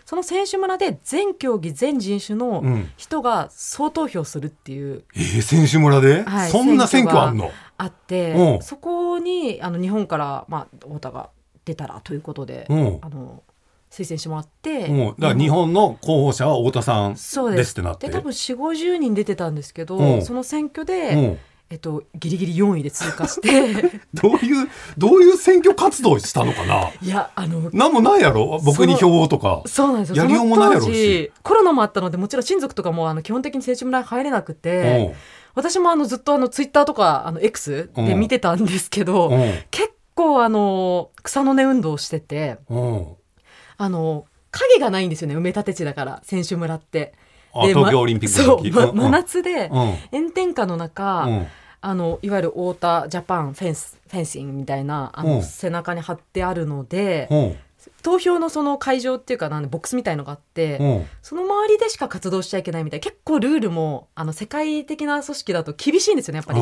[0.06, 2.64] その選手村で全競技全人種の
[2.98, 7.52] 人が総投票するっていう、えー、選手村で、はいそんな選挙あんの？
[7.78, 8.62] あって、うん。
[8.62, 11.30] そこにあの日本から、まあ、太田が
[11.68, 13.00] 出たらということで、うん。
[13.02, 13.44] あの
[13.92, 17.40] 推薦してもらって、もうだから日本の候補者は太田さんです。
[17.40, 18.08] ってなって。
[18.08, 20.22] で多分4 5 0人出てたんですけど、うん。
[20.22, 21.38] その選挙うで、ん。
[21.70, 24.00] えっと、ギリギリ4位で通過して。
[24.14, 26.90] どういうどういう選挙活動したのかな？
[27.02, 28.60] いやあのなんもないやろ？
[28.64, 29.64] 僕に票をとか。
[29.66, 30.16] そうなんですよ。
[30.16, 31.32] やりようもないやろうし。
[31.44, 35.14] コロナもあったのでもちろん親族とかもあの基本的に選手村に入れなくて、
[35.56, 39.54] 私もあのずっとあのツイッターとかあの X で見てたんですけど、うん。
[39.70, 47.14] 結構あの草の根運動をしててあの影がないんですよね埋め立て地だから選手村って。
[47.54, 48.72] あで東京オリンピックの時。
[48.72, 49.96] まうん真夏でうん。
[50.12, 51.48] 炎天下の中、うん。
[51.80, 55.30] あのいわゆる太田ジャパンフェンスフェンシングみたいなあうん。
[55.38, 57.56] の背中に貼ってあるので、うん。
[58.04, 61.06] 投票のその会場っていうかなんでボックスみたいのがあって、うん。
[61.22, 63.00] その周りでしか活動しちゃいけないみたい。
[63.00, 66.60] 結構ルールもあの世界的な組織だと厳しいんですよねやっぱり。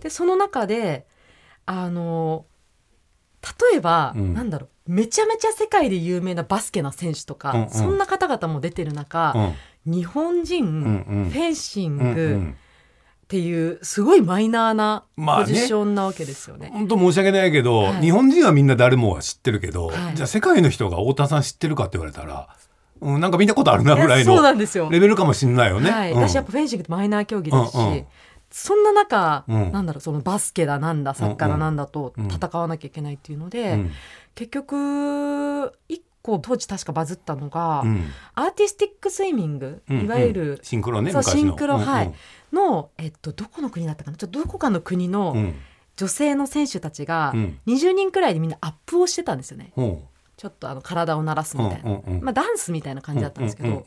[0.00, 1.06] でその中で
[1.66, 2.44] あの
[3.70, 4.34] 例えば、うん。
[4.34, 7.70] なんだろうめちゃめちゃ世界で有名なバスケな選手とか、うんうん。
[7.70, 9.32] そんな方々も出てる中、
[9.86, 9.92] うん。
[9.92, 11.30] 日本人、んうん。
[11.30, 12.56] フェンシンうんうグん。
[13.24, 15.44] っていうすごいマイナーなまあね。
[15.46, 16.70] ポジションなわけですよね。
[16.72, 18.02] 本当申し訳ないけど、はい。
[18.02, 20.14] 日本人はみんな誰もは知ってるけど、はい。
[20.14, 22.48] じゃあ世界の人が太田さん知ってるかって言われたら、
[23.00, 24.90] うん、なんか見たことあるなぐらいの。
[24.90, 25.90] レベルかもしれないよね。
[25.90, 26.20] はい、うん。
[26.20, 28.06] 私やっぱフェンシングってマイナー競技ですし、うんうん
[28.52, 29.72] そんな中、うん。
[29.72, 33.90] なんだろうそのバスケだなんだサッカーだなんだと戦わなきゃいけないっていうので、うん。
[34.34, 38.04] 結局一個当時確かバズったのが、うん。
[38.34, 42.14] アーティスティックスイミング、うんいわゆるシンクロねシンクロはい。
[42.52, 44.16] の、えっと、どこの国だったかな？
[44.16, 45.54] ちょっとどこかの国のうん。
[45.94, 47.58] 女性の選手たちがうん。
[47.66, 49.72] 20人くらいでみんなアップをしてたんですよね。
[49.76, 49.82] う。
[49.82, 49.98] ん
[50.38, 53.84] ちょっとあの体を鳴らすみたいな、まあ、ダンスみたいな感じだったんですけど、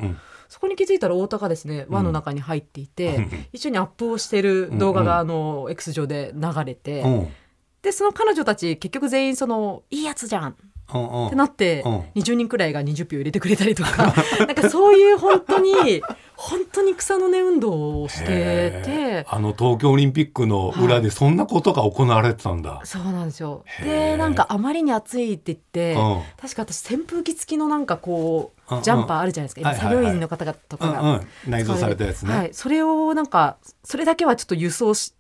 [0.48, 3.46] そこに気づいたら太田がですね輪の中に入っていて、うん。
[3.54, 5.12] 一緒にアップをしてる動画うんうん。
[5.12, 7.28] があの X 上で流れて、うん。
[7.82, 10.56] でその彼女たち結局全員そのいいやつじゃんうんうん
[10.88, 12.00] ってなって、うん。
[12.16, 14.14] 20人くらいが20票入れてくれたりとか。
[14.46, 16.02] なんかそういう本当に
[16.36, 19.36] 本当に草の根運動をしてへてー。
[19.36, 22.82] あの東京オリンピックの裏でそんなことが行われてたんだ。
[22.84, 23.64] そうなんですよ。
[23.84, 26.22] でなんかあまりに暑いって言って、うん。
[26.40, 28.84] 確か私扇風機付きのなんかこうんううん。
[28.84, 29.94] ジャンパーあるじゃないですか、はいはいはい。
[29.96, 31.28] 作業員の方々とかが、うんうん。
[31.48, 32.36] 内蔵されたやつね。
[32.36, 35.14] はい、それをなんかそれだけはちょっと輸送しし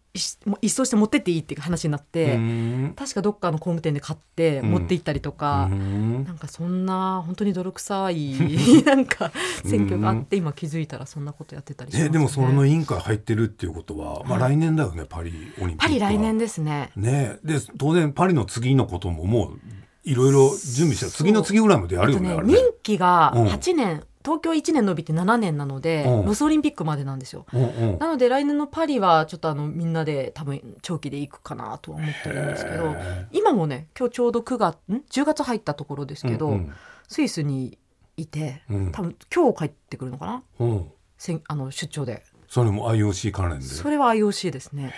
[0.45, 2.93] もう一掃して持ってっていいっていう話になって、うん。
[2.95, 4.71] 確かどっかの工務店で買ってうん。
[4.71, 6.23] 持って行ったりとか、うん。
[6.23, 8.35] なんかそんな本当に泥臭い
[8.85, 9.31] なんか
[9.63, 14.53] 選挙があって今気づいたらそんなことやってたりしね、えでもその委員会入ってるっていうことは、まあ、はい。
[14.53, 15.77] 来年だよねパリオリンピックは。
[15.77, 16.91] パリ来年ですね。
[16.95, 17.37] ね。
[17.43, 19.59] で当然パリの次のことももう
[20.05, 22.43] いろいろ準備して次の次ぐらいまでやるよねねね。
[22.53, 23.47] 任期がうん。
[23.47, 26.25] 8年、東京1年伸びて7年なので、うん。
[26.25, 27.45] ロスオリンピックまでなんですよ。
[27.53, 27.99] うんうん。
[27.99, 36.73] なので来年のパリはちょっとあのみんなで多分長期で行くかなとは思ってるんですけどへ今もね今日ちょうど9月ん？10月入ったところですけど、うん
[37.07, 37.77] スイスに
[38.17, 38.91] いてうん。
[38.91, 40.43] 多分今日帰ってくるのかな？
[40.59, 40.69] うん。
[40.69, 42.23] うんせんあの出張で。
[42.47, 43.65] それも IOC 関連で？
[43.65, 44.93] それは IOC ですね。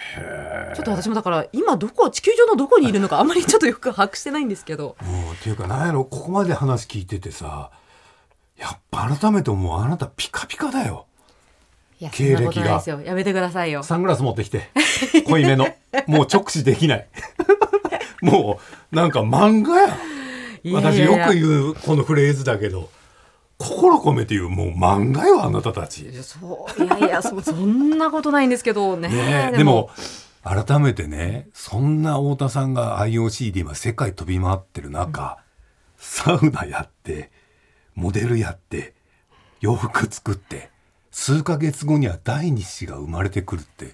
[0.75, 4.95] ちょっと私もだから今どこ地球上のどこにいるのかあんまりちょっとよく把握してないんですけど。
[5.01, 7.71] もうっていうかなんやろここまで話聞いててさ
[8.57, 11.05] やっぱ改めて思うあなたピカピカだよ。
[11.99, 13.01] いやそんなこと経歴がないですよ。
[13.01, 13.83] やめてくださいよ。
[13.83, 14.69] サングラス持ってきて。
[15.27, 15.67] 濃いめの。
[16.07, 17.07] もう直視できない。
[18.21, 18.59] も
[18.91, 19.97] うなんか漫画や。
[20.63, 21.27] いや私いやいや。
[21.27, 22.89] よく言うこのフレーズだけど
[23.57, 26.09] 心込めて言うもう漫画よあなたたち。
[26.09, 29.89] いやそういやいやそそんなことないんですけどねねえでも。
[30.43, 35.39] 改めてねそんな太田さんが IOC で今世界飛び回ってる中、
[35.97, 37.31] サウナやって
[37.97, 38.93] モデルやって
[39.59, 40.69] 洋服作って
[41.09, 43.93] 数ヶ月後には第二子が生まれてくるって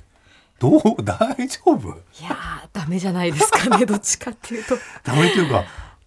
[0.60, 1.90] どう大丈夫？
[1.90, 4.76] いやーダメじゃないですかね どっちかっていうと。
[5.04, 5.64] ダメっていうか、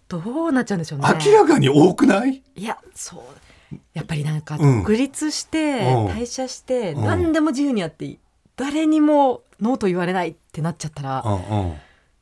[0.07, 1.07] どうなっちゃうんでしょうね。
[1.25, 2.43] 明らかに多くない？
[2.55, 3.23] いやそ
[3.71, 3.75] う。
[3.93, 4.79] やっぱりなんかうん。
[4.83, 6.07] 独立して、うん。
[6.07, 7.05] 退社して、うん。
[7.05, 8.19] 何でも自由にやっていい。
[8.55, 11.23] 誰にもノーと言われないってなっちゃったら、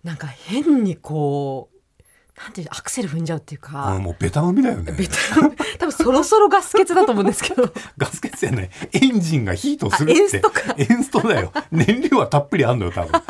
[0.03, 1.74] なんか変にこう
[2.37, 4.91] なんていうのアクセル踏んじゃうっていうか、うんもうベタ踏みだよね。
[4.91, 5.13] ベタ
[5.79, 7.71] 多分そろそろガス欠だと思うんですけど。
[7.97, 10.19] ガス欠やねエンジンがヒートするって。
[10.19, 10.75] あエンストか。
[10.77, 11.51] エンストだよ。
[11.71, 13.17] 燃料はたっぷりあんのよ多分。
[13.17, 13.21] い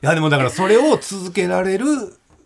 [0.00, 1.86] やでもだからそれを続けられる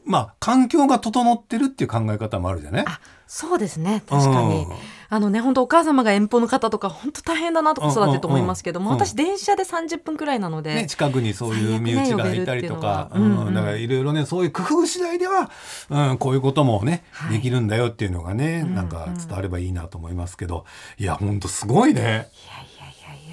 [0.04, 2.84] まあ環境が整ってるっていう考え方もあるじゃない？
[2.86, 4.02] あそうですね。
[4.08, 4.76] 確かに、うん、
[5.10, 8.96] あのね本当お母様が遠方の方とか本当大変だなと子育てと思いますけども、うん。
[8.96, 15.50] うん、私電車で30分くらいなので、ね、近くにそういう身内がいたりとか、ね、うんうん、だからいろいろねそういう工夫次第では、
[15.88, 20.64] うん、こういうこともね、はい、できるんだよっていうのがね、なんか伝わればいいなと思いますけど
[20.98, 22.00] いや本当すごいね。
[22.00, 22.57] いや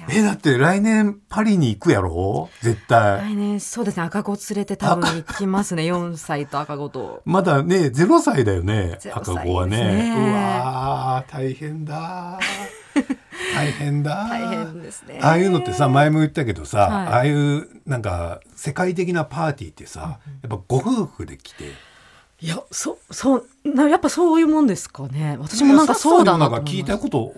[0.08, 2.48] えだって来年パリに行くやろ？
[2.62, 3.18] 絶対。
[3.20, 4.02] 来年そうですね。
[4.04, 5.82] 赤子連れて多分行きますね。
[5.84, 7.22] 4歳と赤子と。
[7.24, 10.14] まだね0歳だよね赤子はね。
[10.16, 12.38] うわ大変だ。
[13.54, 14.26] 大変だ。
[14.28, 15.18] 大変ですね。
[15.22, 21.72] ああいうのってさ前も言ったけどさ、はい、ああいうなんか世界的なパーティーってさ、やっぱご夫婦で来て
[22.38, 25.38] いやそそうなやっぱそういうもんですかね。
[25.40, 27.32] 私もなんかそうだなと聞いたこと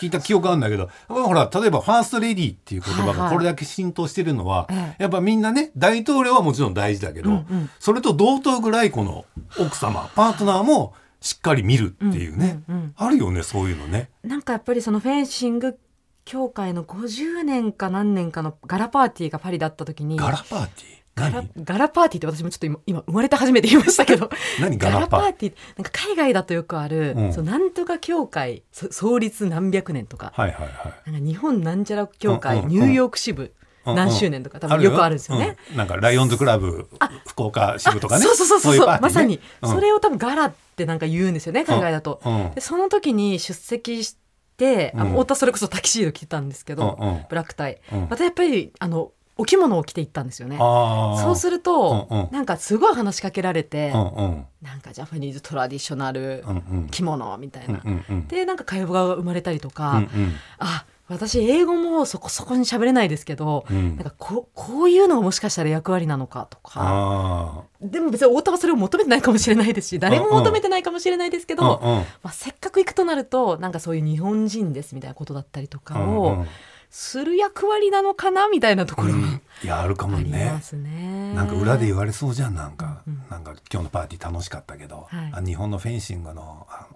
[0.00, 9.26] 聞いた記憶あるんだけどほら例えばファーストレディーっていう言葉がこれだけ浸透してるのは、はいはい、やっぱみんなね大統領はもちろん大事だけど、うんうん、それと同等ぐらいこの
[9.58, 14.08] 奥様パートナーもしっかり見るっていうね、うんうんうん、あるよねそういうのね。
[14.22, 15.78] なんかやっぱりそのフェンシング
[16.24, 20.97] 協会の50年か何年かのガラパーティーがパリだった時にガラパーティー？
[21.18, 24.30] ガラガラパーティーって私もちょっと今今生まれて初めて言いましたけど。
[24.60, 25.32] 何ガラパー？
[25.32, 33.52] ティーなんか海外だとよくある、うん、そうなんとか協会創立何百年とか,、はいはいはい、なんか日本なんちゃら協会、うんうん、ニューヨーク支部、
[33.84, 34.90] 何周年とか多分よ。
[34.92, 35.56] くあるんですよね。
[35.70, 36.88] うん、なんかライオンズクラブ
[37.26, 38.24] 福岡支部とかね。
[38.24, 42.20] そうそうそうそうそう、ね、まさに、うん、それを多分ガラってなんか言うんですよね海外だと。
[42.54, 44.16] でその時に出席し
[44.56, 50.58] てあ太田それこそタキシード着てたんですけど、ブラックタイ、またやっぱりあのお着物を着て行ったんですよね。
[50.58, 56.44] そうすると、うんうん、なんかすごい話しかけられて、うんうん、なんかジャパニーズトラディショナル
[56.90, 67.64] 着物みたいな、うんうん、でなんか会話が生まれたりとか、うんうん、あ私英語もそこそこに喋れないですけど、うん、なんかここういうのがもしかしたら役割なのかとか。
[67.80, 76.32] でも別に太田はそれを求めてないかもしれないですし誰も求めてないかもしれないですけど、うんうん、まあ、せっかく行くとなるとなんかそういう日本人ですみたいなことだったりとかを。
[76.32, 76.48] うんうん
[76.90, 80.60] する役割なのかなみたいなところ、うん、いやあるかもね。
[80.72, 81.34] ね。
[81.34, 86.86] なんか裏で言われそうじゃんなんか、うん、なんか今日のパーティー楽しかったけど、はい、日本のフェンシングのあ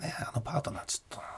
[0.00, 1.36] の,、ね、あのパートナーちょっと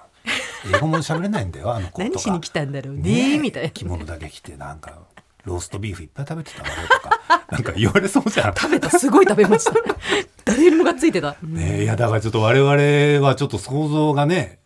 [0.77, 3.71] 英語も喋れないんだよ あの子何しに来たんだろうね、ね、みたいな。
[3.71, 4.99] 着物だけ着てなんか
[5.45, 7.19] ローストビーフいっぱい食べてたわよとか。
[7.51, 8.55] なんか言われそうじゃん。
[8.55, 9.73] 食べたすごい食べました。
[10.45, 11.37] 誰もがついてた。
[11.43, 14.59] ねいやだからちょっと我々はちょっと想像がね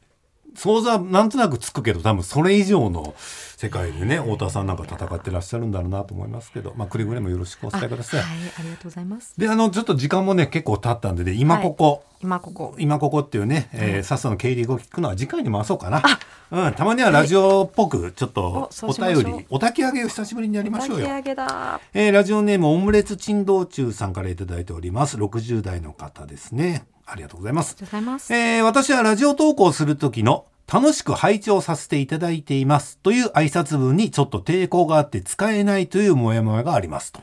[0.54, 3.14] 想像はなんとなくつくけど多分それ以上の
[3.62, 8.20] 世界でね太田さんなんか戦ってらっしゃるんだろうなと思いますけど、まあ、くれぐれもよろしくお伝えください。
[8.20, 9.34] はい、ありがとうございます。
[9.38, 12.74] で、あの、ちょっと時間もね、結構経ったんで、ね、今ここ、はい、今ここ。
[12.78, 16.02] 今ここっていうね、えー、さっさの経理を聞くのは次回に回そうかな。
[16.50, 21.06] うん、たまにはラジオっぽく、ちょっとお便り、お焚き上げを久しぶりにやりましょうよ。
[21.06, 21.80] お焚き上げだ。
[21.94, 25.16] えー、ラジオネームオムレツ珍道中さんからいただいております。
[25.16, 26.84] 60代の方ですね。
[27.06, 27.76] ありがとうございます。
[28.00, 28.34] ます。
[28.34, 37.20] えー、私はラジオ投稿する時の楽しく拝聴させていただいていますという挨拶文にちょっと抵抗があって使えないというモヤモヤがありますと。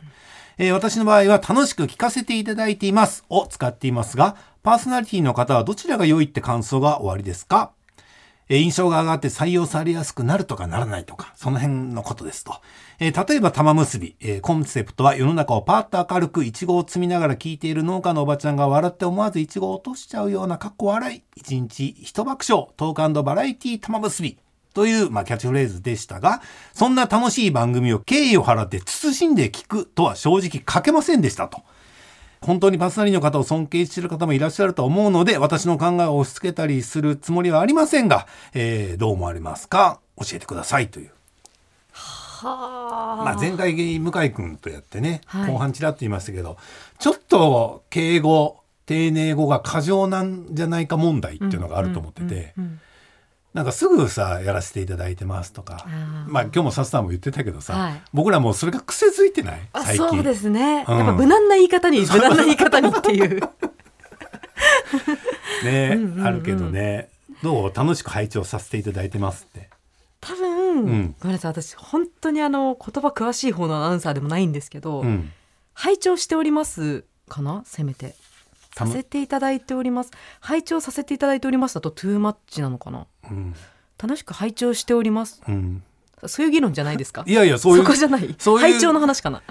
[0.58, 7.72] えー、私の場合は楽しく聞かせていただいていますを使っていますが、パーソナリティの方はどちらが良いって感想がおありですか
[8.58, 12.56] 印象が上がって採用されやすくなるとかならないとか、その辺のことですと。
[13.00, 24.40] え、例えば玉結び、え、コンセプトは世の中をパーッと明るくイチゴを摘みながら聞いている農家のおばちゃんが笑って思わずイチゴを落としちゃうようなかっこ笑い、一日一爆笑、トークバラエティ玉結び。
[24.74, 26.42] という、まあ、キャッチフレーズでしたが、
[26.74, 31.62] そんな楽しい番組を敬意を払って慎んで聞くとは正直書けませんでしたと。
[32.42, 40.00] 本当にパスナリの方を尊敬している方もいらっしゃると思うので、私の考えを押し付けたりするつもりはありませんが、えー、どう思われますか？
[40.18, 41.12] 教えてくださいという。
[41.94, 46.58] はまあ、前回向井君とやってね、はい、後半ちらっと言いましたけど
[46.98, 52.54] ちょっと敬語丁寧語が過剰なんじゃないか問題っていうのがあると思ってて、
[53.54, 55.86] なんかすぐさやらせていただいてますとか。
[56.28, 59.60] まあ今日もサスターも言ってたけどさ、はい、僕らもそれが癖づいてない？
[59.74, 60.08] 最近。
[60.10, 63.42] そうですね、うん、やっぱ無難な言い方に無難な言い方にっていう。
[65.64, 67.10] ね、うんうんうん、あるけどね。
[67.42, 69.70] どう楽しく拝聴させていただいてますって。
[70.22, 71.52] 多分、うん、ごめんなさい。
[71.52, 75.32] 私本当にあの言葉詳しい方のアナウンサーでもないんですけど、うん、
[75.74, 77.64] 拝聴しておりますかな？
[77.66, 78.14] せめて
[78.76, 80.12] させていただいております。
[80.40, 83.54] 拝聴させていただいておりますだとトゥーマッチなのかな、うん、
[84.02, 85.84] 楽しく拝聴しております、うん、
[86.28, 87.24] そういう議論じゃないですか？
[87.26, 88.36] いやいやそういうそこじゃない。
[88.38, 89.42] そう拝聴の話かな。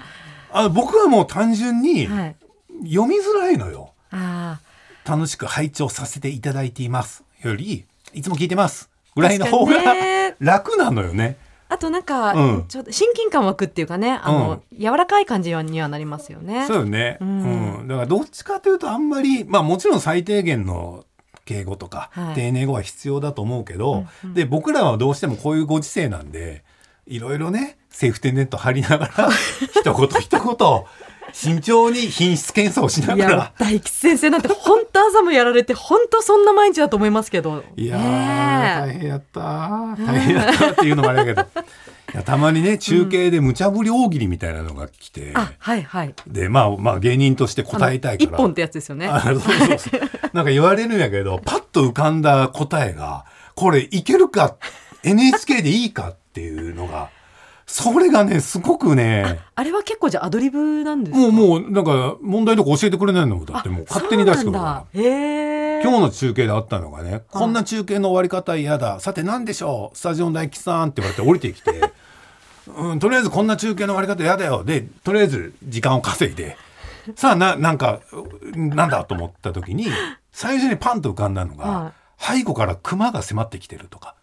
[0.51, 4.59] あ僕はもう単純に読みづらいのよ、は
[5.05, 8.89] い、楽しく拝聴させていただいていますよりいつも聞いてます。
[9.15, 9.73] ぐらいの方が
[10.39, 11.37] 楽なのよね
[11.69, 16.65] あとなんか、うん、ちょっと親近感湧くっていうかねあの、うん、柔らかい感じにはなりますよね。
[16.67, 21.05] そうよね、うん、うん、だからどっちかというとあんまりまあもちろん最低限の
[21.45, 26.63] 敬語とか、はい、丁寧語は必要だと思うけど、うんうん、で僕らはどうしてもこういうご時世なんで
[27.05, 29.29] いろいろねセーフティネット張りながら
[29.73, 30.83] 一言一言
[31.33, 33.53] 慎重に品質検査をしながら。
[33.59, 37.63] 大吉先生なんて本当朝もやられて本当そんな毎日だと思いますけど。
[37.75, 41.41] いや、大変やった大変やったっていうのもあれだけど。
[42.11, 46.15] いやたまにね中継で無茶ぶり大喜利みたいなのが来て、うん、はいはい。
[46.25, 48.31] でまあまあ芸人として答えたいから。
[48.31, 49.07] 一本ってやつですよね。
[49.23, 50.01] そうそうそう。
[50.33, 54.55] なんか言われるんやけどパッと浮かんだ答えがこれいけるか
[55.03, 56.09] ？NHK でいいか？
[56.09, 57.09] っていうのが
[57.71, 59.39] それがね、すごくね。
[59.53, 61.19] あれは結構じゃアドリブなんですか？
[61.19, 65.01] もう、もう、なんか、問題とか教えてくれないのだってもう勝手に出してくるから。
[65.81, 68.99] 今日の中継であったのがね、こんな中継の終わり方嫌だ。
[68.99, 69.97] さて何でしょう？
[69.97, 71.91] スタジオの大吉さんって言われて降りてきて、
[72.75, 74.63] うん、とりあえずこんな中継の終わり方嫌だよ。
[74.63, 76.57] で、とりあえず時間を稼いで、
[77.15, 77.99] さあな、なんか、
[78.55, 79.87] なんだと思った時に、
[80.31, 84.15] 最初にパンと浮かんだのが、背後から熊が迫ってきてるとか。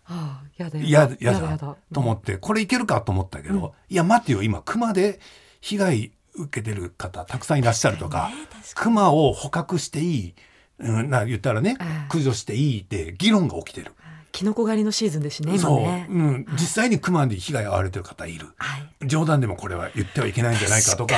[0.57, 1.17] やだやだ。
[1.21, 1.77] やだ。
[1.93, 5.21] と思ってこれいけるかと思ったけど、うん、いや待ってよ今熊で
[5.61, 8.31] 被害受けてる方たくさんいらっしゃるとか
[8.75, 10.35] 熊を捕獲していい、
[10.81, 11.77] うん、な言ったらね
[12.09, 13.93] 駆除していいって議論が起きてる。
[14.33, 21.15] キノコ狩りのシーズンですねそう、うん、実際に熊で被害を遭われてる方いる、はい、冗談でもこれは言ってはいけないんじゃないかとか。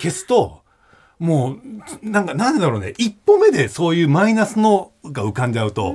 [0.00, 0.63] 消すと
[1.18, 1.56] も
[2.02, 2.94] うなんかなんだろうね。
[2.98, 5.94] 一歩目でそういうマイナスのが浮かんじゃうと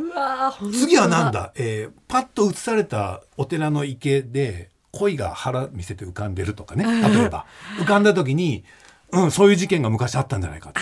[0.74, 6.86] 次はなんだ、えー、パッと映されたお寺の池で鯉が腹見せて浮かんでるとかね。
[7.10, 7.46] 例えば。
[7.80, 8.64] 浮かんだ時に、
[9.12, 10.82] うん、そういう事件が昔あったんじゃないかと。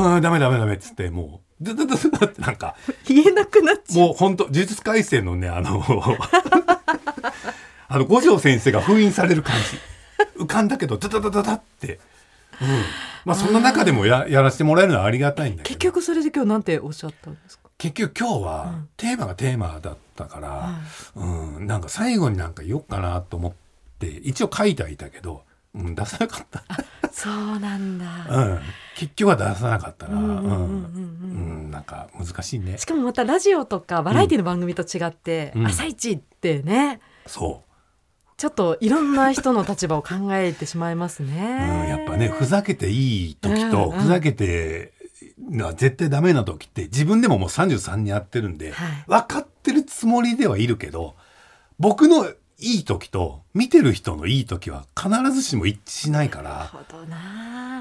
[0.00, 1.48] うん、ダメダメダメっつってもう。
[1.60, 2.76] ドドドドってなんか。
[3.06, 4.06] 言えなくなっちゃう。
[4.06, 5.82] もう本当呪術廻戦のねあの
[7.90, 9.78] あの五条先生が封印される感じ。
[10.38, 11.98] 浮かんだけどダダダダダって、
[12.60, 12.68] うん、
[13.24, 15.68] まあそんな中でもややらせてもらえるのはありがたいんだけど。
[15.68, 17.68] 結局それで今日なんておっしゃったんですか？
[17.78, 20.80] 結局今日はテーマがテーマだったから、
[21.14, 23.52] うん、うん、なんか最後になんか言おうかなと思っ
[23.98, 25.42] て一応書いてはいたけど、
[25.74, 26.64] うん、出さなかった。
[27.12, 28.60] そうなんだ、 うん、
[28.96, 30.16] 結局は出さなかったな。
[30.18, 32.78] うんなんか難しいね。
[32.78, 37.00] しかもまたラジオとかバラエティの番組と違って「うん、朝一ってね。
[37.26, 37.67] そう
[38.38, 41.34] ちょっといろんな人の立場を考えてしまいますね。
[41.82, 44.92] うん、やっぱねふざけていい時と、ふざけて
[45.50, 51.16] が絶対ダメな時って自分でももう33にやってるんで、はい、分かってるつもりではいるけど
[51.80, 52.28] 僕の
[52.60, 56.72] いい時と見てる人のいい時は必ずしも一致しないから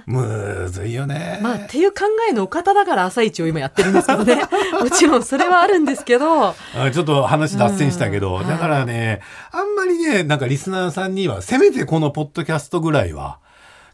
[0.05, 1.39] むずいよね。
[1.41, 4.35] まあっていう考えのお方だから朝一を今やってるんですけどね
[4.79, 6.53] もちろんそれはあるんですけど
[6.93, 9.21] ちょっと話脱線したけど、だからね
[9.51, 13.39] あんまりねなんかリスナーさんにはせめてこのポッドキャストぐらいは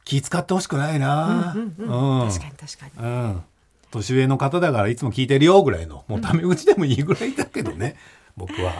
[0.03, 1.55] 気使ってほしくないな。
[1.55, 2.91] 確かに確かに。
[2.99, 3.43] うん
[3.91, 7.95] 年上の方だからいつも聞いてるよぐらいのもうタメ口でもいいぐらいだけどね、
[8.35, 8.73] 僕は。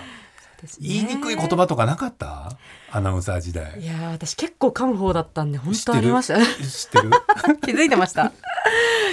[0.80, 2.52] 言いにくい言葉とかなかった？
[2.92, 3.80] アナウンサー時代。
[3.80, 6.38] いや私結構噛む方だったんで本当ありました。
[6.40, 7.12] 知ってる？
[7.62, 8.32] 気づいてました。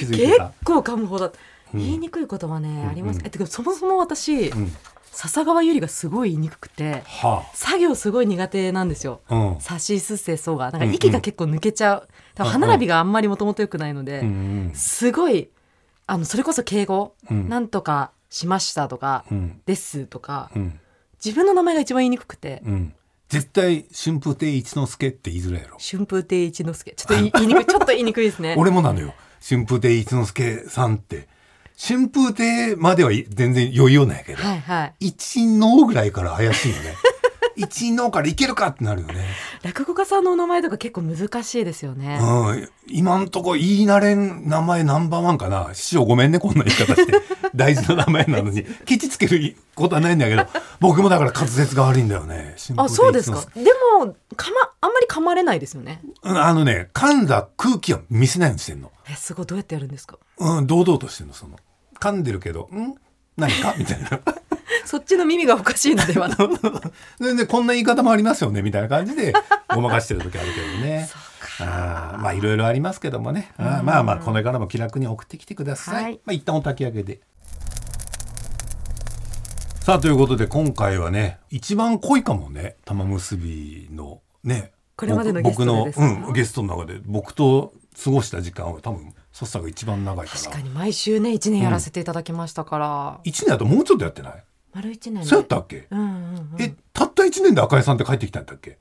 [0.01, 1.32] 結構噛む方だ、
[1.74, 4.72] うん、言いにくい言葉ね、うんうん、ありますえてかそもそも私、うん、
[5.11, 10.70] 笹川ゆりがすごい言いにくくて、はあ、作業すごい苦手なんですよ、うん、さしすせそが。
[10.70, 14.30] なんか息が結構抜けちゃう、うんうん、歯並びがあんまりもともと良くないので、うんう
[14.70, 15.51] ん、すごい
[16.07, 19.24] あのそれこそ敬語、うん、なんとかしましたとか、
[19.66, 20.51] ですとか、
[21.25, 22.95] 自分の名前が一番言いにくくて、うん、
[23.29, 25.79] 絶対春風亭一之輔って言いづらいやろ。
[25.79, 26.93] 春風亭一之輔。
[26.93, 27.66] ちょっと言いにくい。
[27.66, 28.55] ちょっと言いにくいですね。
[28.59, 29.14] 俺もなのよ。
[29.47, 31.29] 春風亭一之輔さんって。
[31.83, 36.95] 春風亭までは全然余裕なんやけど、はいはい、一のぐらいから怪しいよね
[37.61, 39.25] 一のからいけるかってなるよね。
[39.63, 42.19] 落語家さんのお名前とか結構難しいですよね。
[42.21, 42.69] うん。
[42.89, 45.71] 今んとこ言い慣れん名前ナンバーワンかな。
[45.75, 47.13] 師匠ごめんねこんな言い方して。
[47.55, 48.65] 大事な名前なのに。
[48.87, 50.47] ケチつけることはないんだけど
[50.81, 52.55] 僕もだから滑舌が悪いんだよね。
[52.77, 53.41] あそうですか。
[53.55, 53.63] で
[53.99, 56.01] もかまあんまり噛まれないですよね。
[56.23, 58.91] あのね噛んだ空気は見せないようにしてんの。
[59.11, 59.47] えすごい。
[59.47, 60.19] どうやってやるんですか？
[60.39, 61.57] うん堂々としてんのその。
[61.99, 62.95] 噛んでるけどん？
[63.37, 63.75] 何か？
[63.77, 64.21] みたいな
[64.91, 66.28] そっちの耳がおかしいのでは。
[67.20, 69.32] 全然こんな言い方もありますよねみたいな感じで
[69.72, 71.09] ごまかしてる時あるけどね。
[71.61, 73.53] あまあいろいろありますけどもね。
[73.57, 77.20] あまあまあこれからも気楽に送ってきてください、はい、まあ一旦お焚き上げで。
[79.82, 87.01] さあということで今回はね一番濃いかもね玉結びのねこれまでのゲストの、うん、ゲストの中で。
[87.07, 94.45] 僕と過ごした時間は多分ソッサが一番長いから確かに毎週ね1年やらせていただきましたから、うん、1年だともうちょっとやってない？
[94.75, 95.29] 丸一年で。
[95.29, 96.09] そうやったっけ、うんうんう
[96.59, 98.79] ん、えたった1年で赤井さんって帰ってきたんだっけ？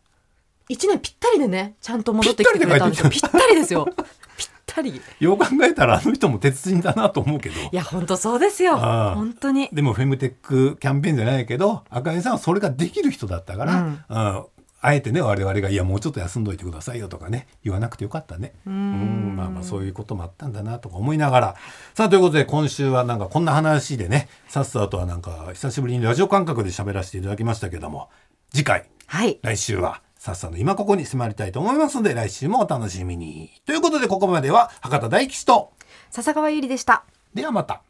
[0.67, 3.09] 一年ぴったりでねちゃんと戻ってきてくれたんですよ。
[3.09, 3.87] ぴぴったりですよ。
[4.37, 5.01] ぴったり。
[5.19, 7.55] いよう考えたらあの人も鉄人だなと思うけど。
[7.71, 8.77] や本当そうですよ。
[8.77, 9.69] 本当に。
[9.73, 14.03] でもフェムテックキャンペーンじゃないけど赤井さんはそれができる人だったから、うん。
[14.09, 14.45] うん
[14.81, 18.53] あえてね我々が「いやもうちょっと休んどいてくださいよ」とかね言わなくてよかったね。
[18.65, 19.35] うん。
[19.35, 21.55] まあまあそういうこともあったんだなとか思いながら。
[21.93, 28.09] さあということで今週はなんかこんな話でねさっさとはなんか久しぶりにラジオ感覚で喋らせていただきましたけども
[28.53, 29.39] 次回はい。
[29.41, 33.51] 来週はさっさの今ここに迫りたいと思いますので来週もお楽しみに。
[33.65, 35.71] ということでここまでは博多大吉と
[36.11, 37.03] 笹川ゆりでした。
[37.33, 37.88] ではまた。